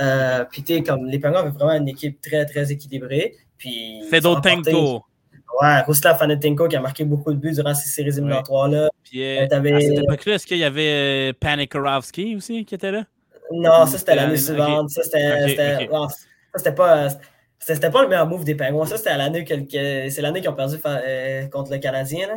[0.00, 3.34] Euh, puis, tu comme les Penguins avaient vraiment une équipe très, très équilibrée.
[3.56, 4.02] Puis.
[4.10, 5.04] Fedotenko.
[5.60, 8.90] Ouais, Ruslav Fanetenko qui a marqué beaucoup de buts durant ces séries éliminatoires-là.
[9.02, 13.04] Puis, euh, à cette époque-là, est-ce qu'il y avait Panikorovski aussi qui était là?
[13.50, 14.90] Non, ça c'était l'année suivante.
[14.90, 17.08] Ça c'était pas.
[17.58, 18.86] C'était pas le meilleur move des Penguins.
[18.86, 19.44] Ça, c'était l'année
[20.10, 22.28] c'est l'année qu'ils ont perdu euh, contre le Canadien.
[22.28, 22.34] Là.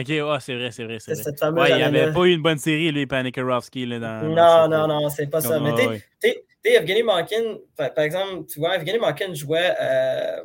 [0.00, 0.06] Ok,
[0.40, 0.98] c'est vrai, c'est vrai.
[1.06, 3.86] Il n'avait pas eu une bonne série, lui, Panikarovsky.
[3.86, 5.60] Là, dans, non, non, non, c'est pas ça.
[5.60, 6.02] Mais
[6.64, 9.74] tu Evgeny Malkin, par, exemple, tu vois, Evgeny Malkin jouait.
[9.80, 10.42] Euh,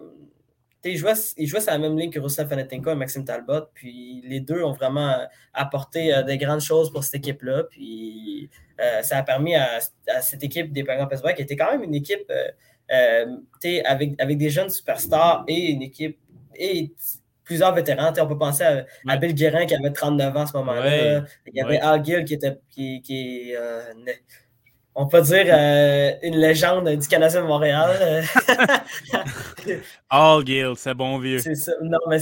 [0.85, 3.67] il jouait, il jouait sur la même ligne que Ruslan Fanatenko et Maxime Talbot.
[3.73, 5.17] Puis les deux ont vraiment
[5.53, 7.63] apporté euh, des grandes choses pour cette équipe-là.
[7.69, 8.49] Puis
[8.81, 9.79] euh, ça a permis à,
[10.21, 12.31] cette équipe des Penguins Pittsburgh, qui était quand même une équipe
[12.89, 16.19] avec, avec des jeunes superstars et une équipe
[16.55, 16.91] et
[17.45, 18.11] plusieurs vétérans.
[18.19, 18.63] on peut penser
[19.07, 21.23] à, Bill Guérin qui avait 39 ans à ce moment-là.
[21.47, 23.53] Il y avait Al Gill qui était qui, qui
[24.95, 28.23] on peut dire euh, une légende du Canadien de Montréal.
[30.09, 31.39] All Gill, c'est bon vieux.
[31.39, 31.71] C'est ça.
[31.81, 32.19] Non, mais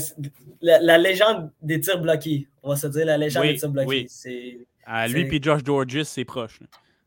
[0.62, 2.48] la, légende des tirs bloqués.
[2.62, 4.06] On va se dire la légende des tirs bloqués.
[4.24, 4.66] Oui.
[4.84, 6.60] Ah, lui et Josh Georges, c'est proche.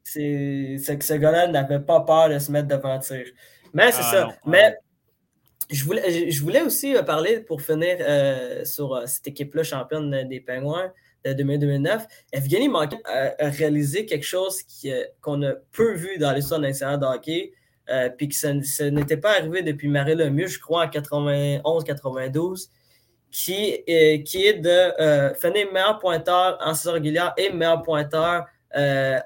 [0.04, 3.26] C'est que ce gars-là n'avait pas peur de se mettre devant tir.
[3.74, 4.30] Mais c'est ah, ça.
[4.46, 4.78] Mais
[5.72, 10.40] je voulais, je voulais aussi euh, parler pour finir euh, sur cette équipe-là championne des
[10.40, 10.92] Pingouins.
[11.34, 17.06] 2009, Evgeny Malkin a, réalisé quelque chose euh, qu'on a peu vu dans l'histoire de
[17.06, 17.54] hockey,
[17.90, 18.54] euh, puis que ça,
[18.90, 22.70] n'était pas arrivé depuis Marie Lemieux, je crois, en 91-92,
[23.32, 28.46] qui, est, qui est de euh, finir meilleur pointeur en saison régulière et meilleur pointeur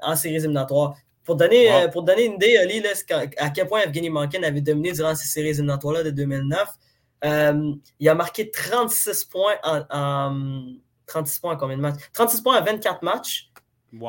[0.01, 0.95] en séries éliminatoires.
[1.23, 2.83] Pour donner, pour donner une idée, Ali,
[3.37, 6.69] à quel point Evgeny Malkin avait dominé durant ces séries éliminatoires-là de 2009,
[7.99, 10.75] il a marqué 36 points en
[11.09, 12.01] 36 points à combien de matchs?
[12.13, 13.51] 36 points à 24 matchs.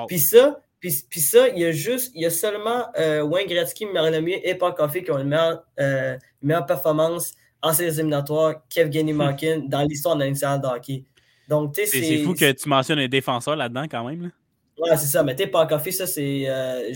[0.06, 3.84] Puis ça, puis, ça, il y a juste, il y a seulement euh, Wayne Gretzky,
[3.84, 9.12] Mario et Paul Coffey qui ont une meilleure, euh, meilleure performance en séries éliminatoires qu'Evgeny
[9.12, 11.04] Malkin dans l'histoire de l'initiale de hockey.
[11.48, 14.22] Donc, c'est fou que tu mentionnes un défenseur là-dedans quand même.
[14.22, 14.28] Là.
[14.80, 15.22] Ouais, c'est ça.
[15.22, 16.44] Mais tu sais, Paul Coffey, ça, c'est.
[16.46, 16.92] Euh,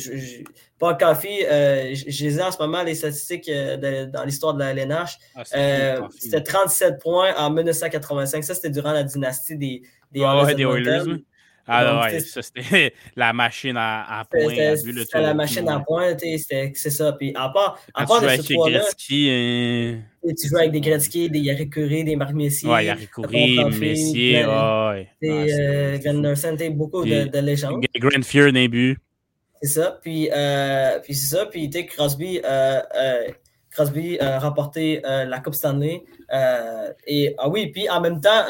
[0.79, 5.19] Paul Coffey, euh, j'ai en ce moment les statistiques euh, dans l'histoire de la LNH.
[5.35, 8.43] Ah, euh, c'était 37 points en 1985.
[8.43, 9.83] Ça, c'était durant la dynastie des,
[10.13, 11.23] des, ouais, des Oilers.
[11.67, 14.77] Ah ouais, ça c'était la machine à, à point.
[14.77, 17.13] C'était la machine à point, c'est ça.
[17.13, 18.81] Puis à part, à part de ce trois-là.
[18.81, 20.01] Hein...
[20.37, 22.69] Tu joues avec des Gretzky, des Yari Curie, des Marc Messier.
[22.69, 25.09] Ouais, Yari Curie, Messier, ouais.
[25.21, 27.85] Des ah, beaucoup de, de légendes.
[27.99, 28.99] Grand Fear début.
[29.63, 29.99] C'est ça.
[30.03, 31.47] Puis, euh, puis c'est ça.
[31.47, 33.29] Puis Crosby, euh, euh,
[33.71, 36.03] Crosby a remporté la Coupe Stanley.
[37.07, 38.45] et ah oui, puis en même temps,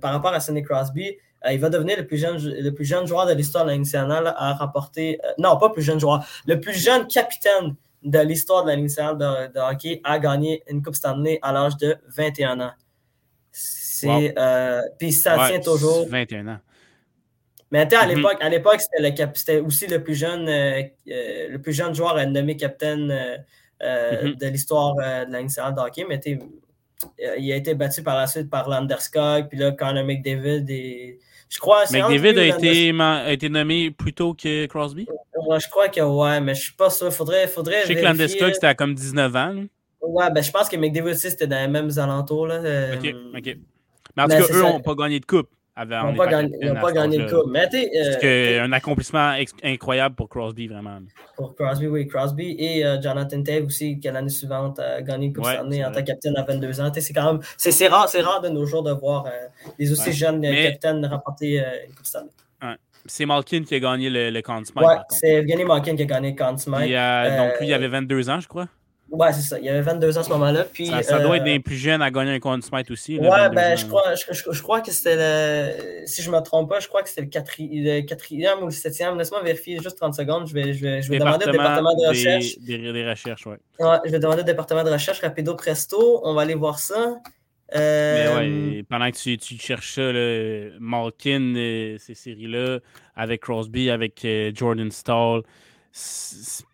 [0.00, 3.06] par rapport à Sidney Crosby, euh, il va devenir le plus jeune, le plus jeune
[3.06, 6.60] joueur de l'histoire de la nationale à remporter, euh, non, pas plus jeune joueur, le
[6.60, 11.38] plus jeune capitaine de l'histoire de la nationale de, hockey à gagner une Coupe Stanley
[11.42, 12.72] à l'âge de 21 ans.
[13.52, 16.06] C'est, euh, puis ça tient toujours.
[16.08, 16.58] 21 ans.
[17.70, 18.14] Mais à mhm.
[18.14, 18.80] l'époque, à l'époque,
[19.34, 23.06] c'était, aussi le plus jeune, le plus jeune joueur à nommé capitaine
[23.80, 24.34] mhm.
[24.34, 26.04] de l'histoire de la nationale de hockey.
[26.08, 26.20] Mais
[27.38, 31.18] il a été battu par la suite par Landeskog, puis là, Connor McDavid et
[31.50, 31.84] je crois.
[31.90, 35.06] McDavid a été, a été nommé plus tôt que Crosby?
[35.46, 37.12] Moi, je crois que ouais, mais je suis pas sûr.
[37.12, 39.54] Faudrait, faudrait je sais que Landeskog, c'était à comme 19 ans.
[40.00, 42.46] Ouais, ben je pense que McDavid aussi, c'était dans les mêmes alentours.
[42.46, 42.54] Là.
[42.54, 43.56] Euh, OK, OK.
[44.16, 45.48] Mais en tout cas, eux n'ont pas gagné de coupe.
[45.82, 47.50] Ils n'ont pas, gagné, pas gagné de coupe.
[47.50, 50.98] Mais C'est euh, un accomplissement incroyable pour Crosby, vraiment.
[51.36, 52.06] Pour Crosby, oui.
[52.06, 55.84] Crosby et euh, Jonathan Tave aussi, qui l'année suivante a gagné une Coupe ouais, Stanley
[55.84, 56.92] en tant que capitaine à 22 ans.
[56.94, 59.26] C'est quand même c'est rare, rare de nos jours de voir
[59.78, 62.30] les aussi jeunes capitaines remporter une Coupe Stanley.
[63.06, 66.32] C'est Malkin qui a gagné le, le Conn Ouais, c'est Evgeny Malkin qui a gagné
[66.32, 68.68] le Conn donc lui, il avait 22 ans, je crois.
[69.10, 69.58] Ouais, c'est ça.
[69.58, 70.64] Il y avait 22 ans à ce moment-là.
[70.72, 73.18] Puis, ça, doit être euh, des plus jeunes à gagner un Conn aussi.
[73.18, 76.06] ouais, ben, je crois, je, crois que c'était le.
[76.06, 79.18] Si je ne me trompe pas, je crois que c'était le, quatrième ou le septième.
[79.18, 80.46] Laisse-moi vérifier juste 30 secondes.
[80.46, 82.58] Je vais, je vais, je vais demander au département de recherche.
[82.60, 83.58] Des, des, recherches, ouais.
[83.80, 83.98] ouais.
[84.04, 86.20] Je vais demander au département de recherche rapido presto.
[86.24, 87.20] On va aller voir ça.
[87.74, 88.36] Euh...
[88.38, 92.78] Mais ouais, pendant que tu, tu cherches ça, le Malkin, euh, ces séries-là,
[93.14, 95.42] avec Crosby, avec euh, Jordan Stall,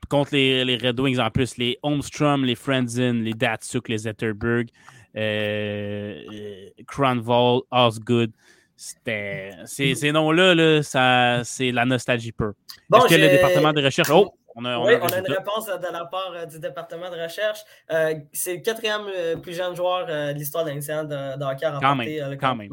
[0.09, 4.69] contre les, les Red Wings en plus, les Holmstrom, les Friendzen, les Datsuk, les Zetterberg,
[5.17, 8.31] euh, euh Cronval, Osgood.
[8.77, 12.53] Ces, noms-là, -là, c'est la nostalgie pure.
[12.95, 14.11] Est-ce que le département de recherche.
[14.11, 14.35] Oh!
[14.59, 17.61] On a, oui, on a une réponse de la part euh, du département de recherche.
[17.91, 19.05] Euh, c'est le quatrième
[19.43, 22.71] plus jeune joueur de l'histoire d'un de, de hockey à remporter le quand même.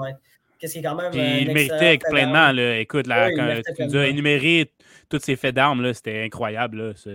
[0.63, 1.11] Qu'est-ce qui est quand même.
[1.13, 2.53] il méritait pleinement.
[2.53, 4.71] Là, écoute, là, quand tu nous as énuméré
[5.13, 6.93] tous ces faits d'armes, c'était incroyable.
[6.95, 7.11] C'est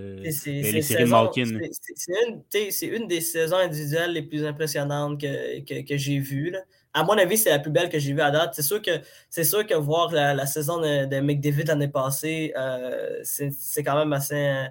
[2.87, 6.55] une, des saisons individuelles les plus impressionnantes que, que, que j'ai vues.
[6.95, 8.55] À mon avis, c'est la plus belle que j'ai vue à date.
[8.55, 8.93] C'est sûr que
[9.29, 14.13] c'est sûr que voir la, saison de, de, McDavid l'année passée, euh, c'est quand même
[14.13, 14.37] assez.
[14.37, 14.71] La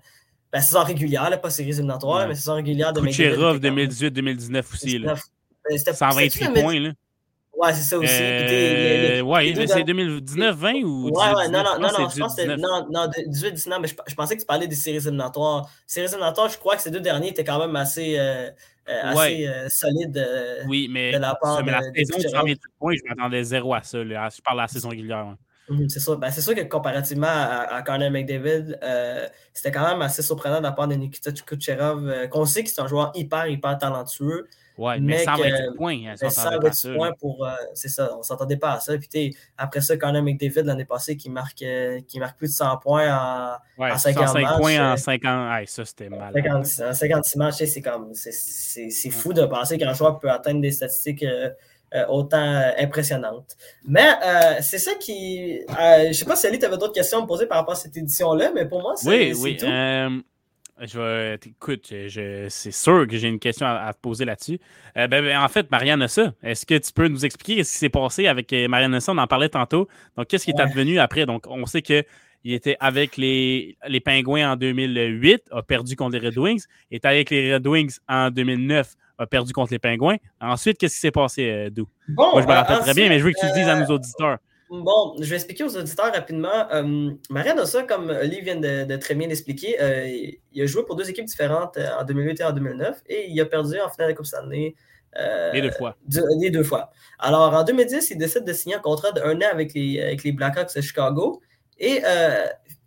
[0.60, 2.28] ben, saison régulière, là, pas série éliminatoire, ouais.
[2.28, 3.60] mais saison régulière de McDavid.
[3.60, 5.00] 2018-2019 aussi.
[5.00, 5.16] Là.
[5.76, 6.80] 128 points.
[6.80, 6.92] Là.
[7.58, 8.14] Ouais, c'est ça aussi.
[8.14, 11.10] Euh, ouais, mais c'est 2019-20 ou.
[11.10, 12.56] Ouais, ouais, non, non, non, non, je pense que c'était.
[12.56, 15.68] Non, non, 18-19, mais je, pensais que tu parlais des séries éliminatoires.
[15.88, 18.16] Séries éliminatoires, je crois que ces deux derniers étaient quand même assez.
[18.20, 18.52] Euh,
[18.90, 20.26] euh, assez solides.
[20.68, 22.16] oui, mais de la part mais la saison,
[22.80, 24.02] points, je m'attendais zéro à ça.
[24.02, 24.30] Là.
[24.34, 25.36] Je parle de la saison régulière.
[25.68, 26.18] Mhm, c'est sûr.
[26.18, 28.80] Ben, c'est sûr que comparativement à, à Connor McDavid,
[29.52, 32.80] c'était quand même assez surprenant de la part de Nikita Kucherov, qu'on sait que c'est
[32.80, 34.48] un joueur hyper, hyper talentueux.
[34.78, 36.94] Ouais, mais, mais 128 points, hein, s'attendait à ça.
[36.94, 38.94] Points pour, euh, c'est ça, on s'entendait pas à ça.
[38.98, 42.54] Puis après ça, quand même McDavid l'année passée qui marque, euh, qui marque plus de
[42.54, 44.58] 100 points en, ouais, en 50 matchs.
[44.60, 46.34] points en 50, ouais, ça c'était mal.
[46.52, 51.24] En 56 matchs, c'est comme, c'est fou de penser qu'un joueur peut atteindre des statistiques
[51.24, 51.50] euh,
[52.10, 53.56] autant impressionnantes.
[53.88, 54.10] Mais
[54.62, 57.48] c'est ça qui, je sais pas si Ali, tu avais d'autres questions à me poser
[57.48, 59.58] par rapport à cette édition-là, mais pour moi, c'est Oui, oui.
[59.58, 59.66] Tout.
[60.80, 64.60] Je vais, écoute, c'est sûr que j'ai une question à, te poser là-dessus.
[64.96, 66.34] Euh, ben, ben, en fait, Marianne ça.
[66.44, 69.12] est-ce que tu peux nous expliquer ce qui s'est passé avec euh, Marianne Ossa?
[69.12, 69.88] On en parlait tantôt.
[70.16, 71.26] Donc, qu'est-ce qui est advenu après?
[71.26, 72.04] Donc, on sait qu'il
[72.46, 77.32] était avec les, les Pingouins en 2008, a perdu contre les Red Wings, était avec
[77.32, 80.18] les Red Wings en 2009, a perdu contre les Pingouins.
[80.40, 81.88] Ensuite, qu'est-ce qui s'est passé, euh, Dou?
[82.08, 83.88] Moi, je me rappelle très bien, mais je veux que tu le dises à nos
[83.88, 84.38] auditeurs.
[84.70, 86.70] Bon, je vais expliquer aux auditeurs rapidement.
[86.72, 90.08] Euh, Marianne Ossa, comme Lee vient de, très bien l'expliquer, euh,
[90.52, 93.40] il a joué pour deux équipes différentes euh, en 2008 et en 2009 et il
[93.40, 94.76] a perdu en finale de la Coupe Stanley.
[95.18, 95.96] Euh, les deux fois.
[96.40, 96.92] les deux fois.
[97.18, 100.34] Alors, en 2010, il décide de signer un contrat d'un an avec les, avec les
[100.34, 101.42] Blackhawks de Chicago.
[101.80, 102.02] Et,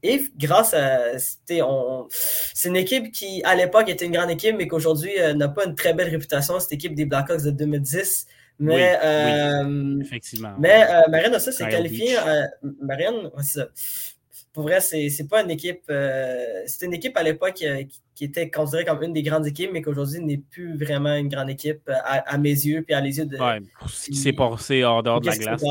[0.03, 1.18] et grâce à.
[1.18, 5.74] C'est une équipe qui, à l'époque, était une grande équipe, mais qu'aujourd'hui n'a pas une
[5.74, 8.26] très belle réputation, cette équipe des Blackhawks de 2010.
[8.61, 10.55] Mais, euh, effectivement.
[10.59, 12.17] Mais euh, Marianne s'est qualifié.
[12.19, 12.45] Euh,
[12.83, 13.69] Marianne, c'est ça.
[14.53, 15.83] Pour vrai, c'est pas une équipe.
[15.91, 19.81] Euh, c'était une équipe à l'époque qui, était considérée comme une des grandes équipes, mais
[19.81, 23.39] qu'aujourd'hui n'est plus vraiment une grande équipe à, mes yeux puis à les yeux de.
[23.39, 25.63] Ouais, ce qui s'est passé hors dehors de la glace.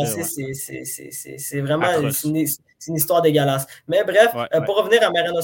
[1.38, 2.46] C'est vraiment une,
[2.88, 3.68] une, histoire dégueulasse.
[3.88, 4.32] Mais bref,
[4.66, 5.36] pour revenir à Marianne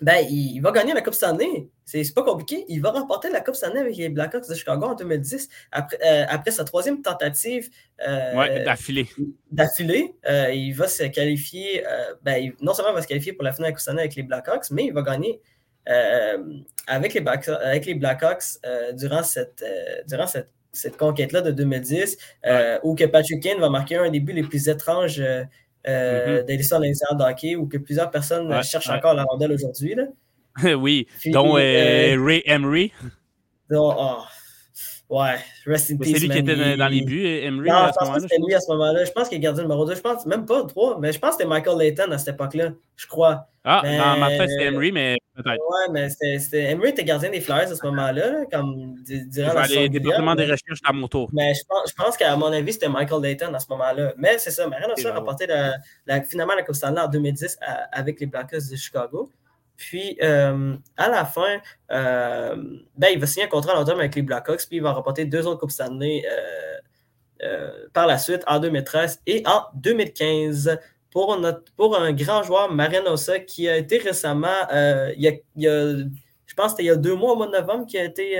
[0.00, 1.68] ben, il, va gagner la Coupe Stanley.
[1.84, 2.64] C'est pas compliqué.
[2.68, 6.24] Il va remporter la Coupe Stanley avec les Blackhawks de Chicago en 2010, après, euh,
[6.28, 7.70] après sa troisième tentative.
[8.06, 9.08] Euh, d'affilée.
[9.50, 10.14] D'affilée.
[10.28, 11.82] Euh, il va se qualifier.
[12.22, 14.14] Ben, non seulement il va se qualifier pour la finale de la Coupe Stanley avec
[14.16, 15.40] les Blackhawks, mais il va gagner
[16.86, 18.60] avec, les avec les Blackhawks
[18.94, 19.64] durant cette,
[20.08, 22.18] durant cette, cette conquête-là de 2010,
[22.82, 25.22] où que Patrick Kane va marquer un des buts les plus étranges
[25.88, 26.56] euh, mm-hmm.
[26.56, 29.94] l'histoire de ou que plusieurs personnes cherchent encore la rondelle aujourd'hui.
[30.78, 32.92] oui, dont euh, euh, Ray Emery.
[33.70, 34.18] Oh,
[35.10, 35.36] ouais,
[35.66, 36.12] rest in peace.
[36.12, 37.68] C'est lui qui était dans, les buts, Emery.
[37.68, 39.04] Non, je pense que c'était lui à ce moment-là.
[39.04, 39.94] Je pense qu'il est gardien numéro 2.
[39.94, 42.70] Je pense même pas 3, mais je pense que c'était Michael Layton à cette époque-là,
[42.96, 43.48] je crois.
[43.64, 43.98] Ah, mais...
[43.98, 45.60] dans ma tête, c'était Emery, mais peut-être.
[45.60, 49.86] Ouais, mais c'était Emery était gardien des Flyers à ce moment-là, comme durant la saison.
[49.88, 51.28] département des recherches à mon tour.
[51.32, 54.14] Mais je pense, je pense qu'à mon avis, c'était Michael Layton à ce moment-là.
[54.16, 57.58] Mais c'est ça, Marianne a remporté la, finalement la Coupe Stanley en 2010
[57.92, 59.30] avec les Blackhawks de Chicago.
[59.76, 61.60] Puis, euh, à la fin,
[61.90, 62.56] euh,
[62.96, 64.92] ben, il va signer un contrat à long terme avec les Blackhawks, puis il va
[64.92, 66.24] remporter deux autres Coupes Stanley
[67.42, 70.78] euh, par la suite en 2013 et en 2015
[71.10, 75.96] pour, notre, pour un grand joueur, Marinosa, qui a été récemment, il y a,
[76.46, 78.04] je pense que c'était il y a deux mois, au mois de novembre, qui a
[78.04, 78.38] été,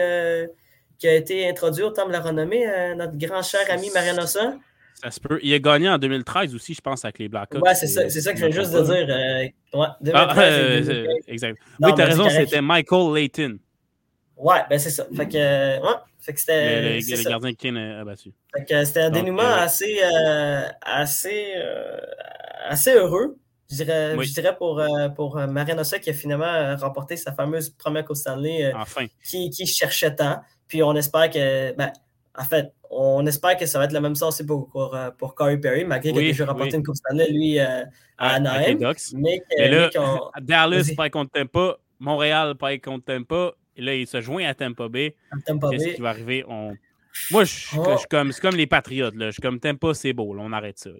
[0.98, 2.66] qui a été introduit au terme de la renommée,
[2.96, 4.54] notre grand cher ami Marinosa.
[5.02, 5.38] Ça se peut.
[5.42, 7.62] Il a gagné en 2013 aussi, je pense, avec les Blackhawks.
[7.62, 9.06] Ouais, c'est ça, ça, que je viens juste de dire.
[9.08, 10.40] Euh, ouais, 2013, ah,
[10.92, 11.58] euh, exact.
[11.80, 13.58] oui, tu as raison, c'était Michael Layton.
[14.36, 15.06] Ouais, ben c'est ça.
[15.14, 16.82] Fait que, euh, ouais, fait que c'était.
[16.82, 18.32] Le, le, le gardien Kane a abattu.
[18.54, 19.98] Fait que c'était un dénouement assez,
[20.82, 21.52] assez,
[22.66, 23.38] assez heureux,
[23.70, 24.82] je dirais, je dirais pour,
[25.14, 28.72] pour Marinosa qui a finalement remporté sa fameuse première Coupe Stanley.
[28.74, 29.06] enfin.
[29.24, 30.40] Qui, qui cherchait tant.
[30.68, 31.72] Puis on espère que.
[31.76, 31.92] Ben,
[32.38, 35.34] en fait, on espère que ça va être la même chose pour, pour, euh, pour
[35.34, 37.84] Corey Perry, malgré qu'il a déjà remporté une Coupe Stanley, lui, euh,
[38.18, 38.78] à Anaheim.
[39.14, 39.90] Mais, mais, là,
[40.40, 44.88] Dallas pas contre Tampa, Montréal pas contre Tampa, et là, il se joint à Tampa
[44.88, 45.14] Bay.
[45.46, 46.44] Qu'est-ce qui va arriver?
[46.48, 46.74] On...
[47.30, 47.96] Moi, je, suis oh.
[48.10, 49.14] comme, c'est comme les Patriotes.
[49.14, 49.26] Là.
[49.26, 50.34] Je suis comme Tampa, c'est beau.
[50.34, 50.90] Là, on arrête ça.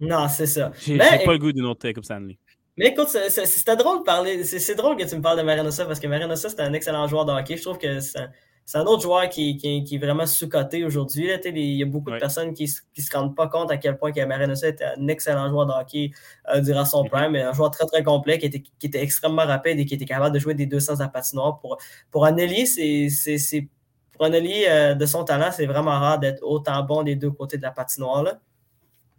[0.00, 0.72] Non, c'est ça.
[0.80, 2.38] J'ai pas le goût d'une autre Coupe Stanley.
[2.76, 4.44] Mais écoute, c'était drôle de parler.
[4.44, 7.26] C'est drôle que tu me parles de Marinosa parce que Marinosa, c'est un excellent joueur
[7.26, 7.56] de hockey.
[7.56, 8.28] Je trouve que c'est
[8.70, 11.28] c'est un autre joueur qui, qui, est vraiment sous-coté aujourd'hui.
[11.44, 14.12] Il y a beaucoup de personnes qui ne se rendent pas compte à quel point
[14.28, 16.12] Marinosa était un excellent joueur de hockey
[16.54, 19.80] euh, durant son prime, un joueur très très complet qui était, qui était extrêmement rapide
[19.80, 21.58] et qui était capable de jouer des deux sens à patinoire.
[21.58, 21.78] Pour,
[22.12, 23.68] pour un c'est,
[24.12, 27.56] pour un euh, de son talent, c'est vraiment rare d'être autant bon des deux côtés
[27.56, 28.22] de la patinoire.
[28.22, 28.38] Là.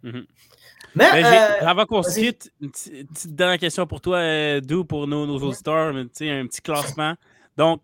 [0.02, 0.24] Mm-hmm.
[0.94, 5.06] Mais, ben, euh, avant qu'on se quitte, une petite dernière question pour toi, Dou, pour
[5.06, 7.16] nos, nos auditeurs, un petit classement.
[7.58, 7.82] Donc,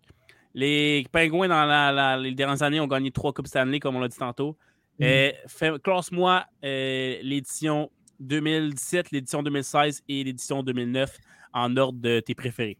[0.59, 4.17] les Pingouins, dans les dernières années, ont gagné trois Coupes Stanley, comme on l'a dit
[4.17, 4.57] tantôt.
[4.99, 7.89] Classe-moi l'édition
[8.19, 11.17] 2017, l'édition 2016 et l'édition 2009
[11.53, 12.77] en ordre de tes préférés.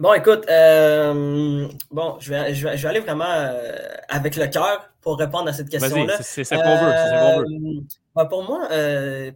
[0.00, 3.76] Bon, écoute, euh, bon, je vais, je, vais, aller vraiment euh,
[4.08, 6.18] avec le cœur pour répondre à cette question-là.
[6.20, 7.82] C'est ça qu'on veut.
[8.18, 8.68] Euh, pour moi,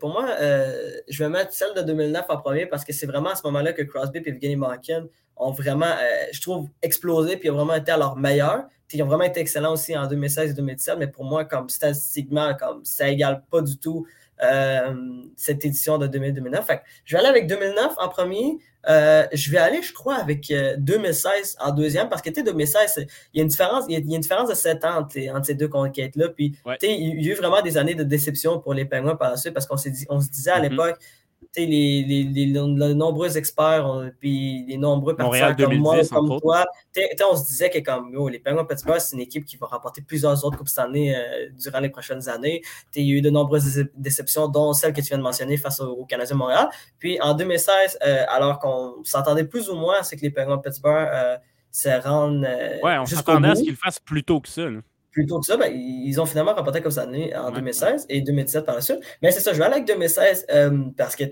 [0.01, 0.29] pour moi
[1.09, 3.73] je vais mettre celle de 2009 en premier parce que c'est vraiment à ce moment-là
[3.73, 5.07] que Crosby et Evgeny Malkin
[5.37, 5.95] ont vraiment,
[6.33, 8.65] je trouve, explosé puis ont vraiment été à leur meilleur.
[8.93, 12.55] ils ont vraiment été excellents aussi en 2016 et 2017, mais pour moi, comme statistiquement,
[12.55, 14.07] comme ça égale pas du tout
[15.37, 16.67] cette édition de 2009.
[17.05, 18.59] je vais aller avec 2009 en premier.
[18.89, 22.43] Euh, je vais aller, je crois, avec 2016 euh, en deuxième, parce que, tu sais,
[22.43, 25.45] 2016, il y a une différence, il y a, une différence de 7 ans entre,
[25.45, 26.29] ces deux conquêtes-là.
[26.31, 29.37] Puis, il y a eu vraiment des années de déception pour les Penguins par la
[29.37, 30.69] suite, parce qu'on se disait à mm-hmm.
[30.69, 30.99] l'époque,
[31.57, 36.65] les, les, les, nombreux experts, puis les nombreux partisans comme moi, comme toi,
[37.31, 40.45] on se disait que comme les Penguins Pittsburgh, c'est une équipe qui va remporter plusieurs
[40.45, 42.63] autres Coupes cette année euh, durant les prochaines années.
[42.95, 45.81] il y a eu de nombreuses déceptions, dont celle que tu viens de mentionner face
[45.81, 46.69] au, Canadien Montréal.
[46.99, 51.09] Puis en 2016, euh, alors qu'on s'entendait plus ou moins, c'est que les Penguins Pittsburgh
[51.13, 51.37] euh,
[51.71, 52.47] se rendent.
[52.83, 54.69] ouais, on s'attendait à ce qu'ils fassent plus tôt que ça
[55.13, 58.75] plutôt que ça, ben, ils ont finalement remporté comme ça en 2016 et 2017 par
[58.75, 59.01] la suite.
[59.21, 61.25] Mais c'est ça, je vais aller avec 2016 euh, parce que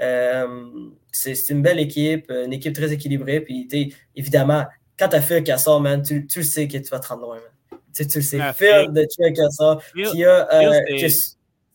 [0.00, 0.64] euh,
[1.12, 3.40] c'est une belle équipe, une équipe très équilibrée.
[3.40, 4.64] Puis évidemment,
[4.98, 7.36] quand tu as fait Cassar, man, tu, tu sais que tu vas te rendre loin.
[7.36, 7.80] Man.
[7.94, 10.48] Tu, tu le sais, ah, Phil de Phil Cassar, qui a.
[10.54, 11.08] Euh,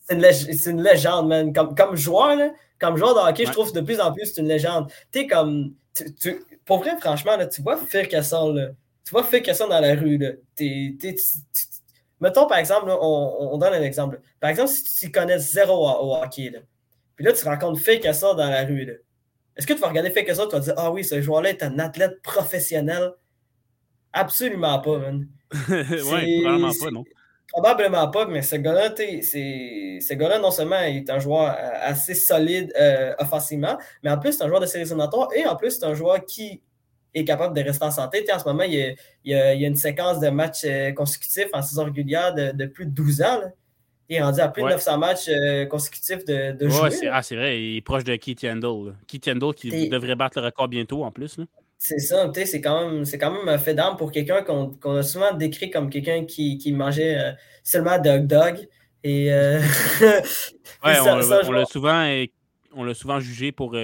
[0.03, 0.25] c'est une,
[0.67, 1.53] une, légende, man.
[1.53, 4.41] Comme, comme joueur, là, comme joueur de hockey, je trouve de plus en plus c'est
[4.41, 4.91] une légende.
[5.11, 5.73] Tu comme.
[5.93, 8.69] Tu, pour vrai, franchement, là, tu vois Phil Cassar, là
[9.05, 10.17] tu vois, fais que ça dans la rue.
[10.17, 10.31] Là.
[12.19, 14.21] Mettons, par exemple, on, donne un exemple.
[14.39, 16.59] Par exemple, si tu connais zéro au, hockey, là,
[17.15, 19.01] puis là, tu rencontres Fake ça dans la rue.
[19.55, 21.63] Est-ce que tu vas regarder Fake ça, tu vas dire Ah oui, ce joueur-là est
[21.63, 23.11] un athlète professionnel?
[24.13, 25.27] Absolument pas, man.
[25.69, 27.03] ouais, probablement pas, non.
[27.51, 32.71] Probablement pas, mais ce gars-là, ce gars-là, non seulement est un joueur euh, assez solide
[32.79, 35.93] euh, offensivement, mais en plus, c'est un joueur de éliminatoire et en plus, c'est un
[35.93, 36.61] joueur qui
[37.13, 38.25] est capable de rester en santé.
[38.33, 38.95] en ce moment, il
[39.25, 43.21] y, a, une séquence de matchs euh, consécutifs en saison régulière de, plus de 12
[43.21, 43.41] ans.
[44.09, 46.89] Il est rendu à plus de 900 matchs euh, consécutifs de, de jouer.
[47.11, 48.95] Ah, c'est vrai, il est proche de Keith Yandel.
[49.07, 51.39] Keith Yandel qui devrait battre le record bientôt en plus.
[51.77, 55.33] C'est ça, c'est quand, même, quand même un fait d'arme pour quelqu'un qu'on a souvent
[55.33, 57.31] décrit comme quelqu'un qui, mangeait euh,
[57.63, 58.67] seulement dog dog.
[59.03, 59.31] Et,
[60.83, 62.05] on l'a souvent,
[62.93, 63.75] souvent jugé pour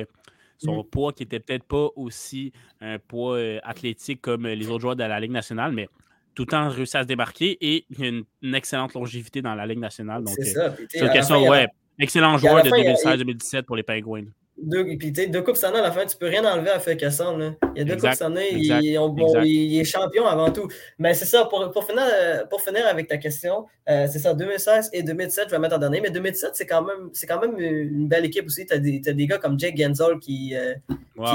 [0.58, 0.89] son mmh.
[0.89, 2.51] poids qui n'était peut-être pas aussi
[2.82, 5.88] un poids euh, athlétique comme euh, les autres joueurs de la Ligue nationale, mais
[6.36, 9.66] tout le temps réussi à se démarquer et il a une, excellente longévité dans la
[9.66, 10.24] Ligue nationale.
[10.28, 10.76] C'est ça.
[10.89, 11.68] C'est une question, ouais,
[11.99, 14.26] excellent joueur de 2016-2017 pour les Penguins
[14.58, 17.55] deux, puis deux coupes année, à la fin, tu peux rien enlever à Fekasson.
[17.76, 20.68] Il y a deux coupes cette année, il, est champion avant tout.
[20.97, 22.03] Mais c'est ça, pour, pour, finir,
[22.49, 25.80] pour finir avec ta question, euh, c'est ça, 2016 et 2017, je vais mettre en
[25.80, 26.01] dernier.
[26.01, 28.66] Mais 2017, c'est quand, même, quand même une belle équipe aussi.
[28.66, 30.74] Tu as, as, des gars comme Jake Gensel qui, euh,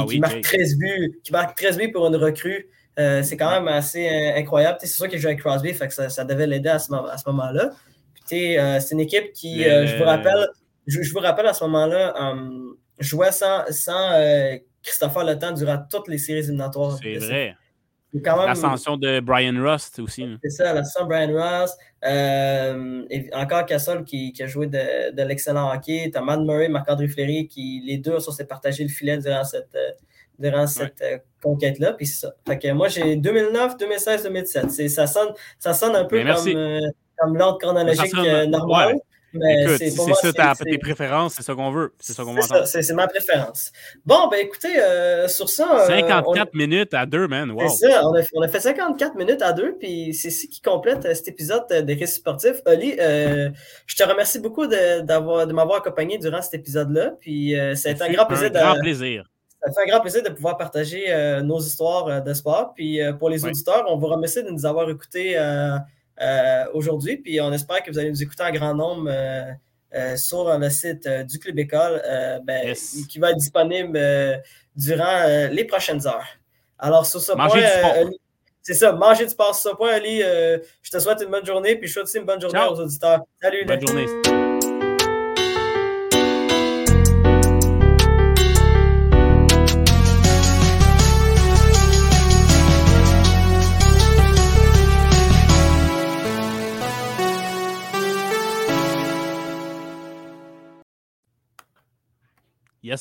[0.09, 2.69] qui, marque 13 buts, qui marque 13 buts pour une recrue.
[2.99, 4.07] Euh, c'est quand même assez
[4.37, 4.79] incroyable.
[4.81, 7.17] C'est sûr qu'il joue avec Crosby, fait que ça, ça devait l'aider à ce, à
[7.17, 7.71] ce moment-là.
[8.27, 8.57] c'est
[8.91, 10.49] une équipe qui, je vous rappelle,
[10.89, 12.35] je, je, vous rappelle à ce moment-là,
[12.99, 16.99] jouait sans, sans euh, Christopher Le Temps durant toutes les séries éliminatoires.
[17.03, 17.57] C'est vrai.
[18.15, 20.27] L'ascension de Brian Rust aussi.
[20.43, 21.79] C'est ça, l'ascension de Brian Rust.
[22.05, 26.11] Euh, encore Cassol qui, qui, a joué de, de l'excellent hockey.
[26.13, 29.75] Tu as Matt Murray, Marc-André Fleury qui, les deux, sont partagé le filet durant cette,
[29.75, 29.93] euh,
[30.39, 31.03] durant cette
[31.43, 31.95] conquête-là.
[31.95, 32.35] Puis ça.
[32.47, 34.91] Fait que moi, j'ai 2009, 2016, 2017.
[34.91, 36.81] Ça sonne, ça sonne un peu ben, comme,
[37.19, 38.15] comme l'ordre chronologique
[38.49, 38.97] normal.
[39.35, 41.93] Écoute, c'est ça tes préférences, c'est ça qu'on veut.
[41.99, 43.73] C'est ça qu'on va C'est ma préférence.
[44.05, 45.87] Bon, ben écoutez, euh, sur ça.
[45.87, 47.51] 54 euh, minutes à deux, man.
[47.51, 47.69] Wow.
[47.69, 50.61] C'est ça, on a, on a, fait 54 minutes à deux, puis c'est ce qui
[50.61, 52.61] complète euh, cet épisode des récits sportifs.
[52.67, 57.13] Oli, je te remercie beaucoup de, de m'avoir accompagné durant cet épisode-là.
[57.21, 58.51] Puis ça a été un grand plaisir.
[58.55, 59.25] Un grand plaisir.
[59.65, 61.07] Ça fait un grand plaisir de pouvoir partager
[61.43, 62.73] nos histoires de sport.
[62.75, 65.37] Puis pour les auditeurs, on vous remercie de nous avoir écoutés
[66.73, 67.17] aujourd'hui.
[67.17, 69.45] Puis on espère que vous allez nous écouter en grand nombre euh,
[69.95, 72.03] euh, sur le site du Club École,
[72.45, 72.75] ben,
[73.09, 73.99] qui va être disponible
[74.77, 76.29] durant les prochaines heures.
[76.79, 77.49] Alors, sur ce point,
[78.63, 79.55] c'est ça, manger du sport.
[79.55, 82.25] Sur ce point, Ali, je te souhaite une bonne journée, puis je souhaite aussi une
[82.25, 83.21] bonne journée aux auditeurs.
[83.41, 83.65] Salut.
[83.67, 84.42] Bonne journée.
[102.83, 103.01] Yes,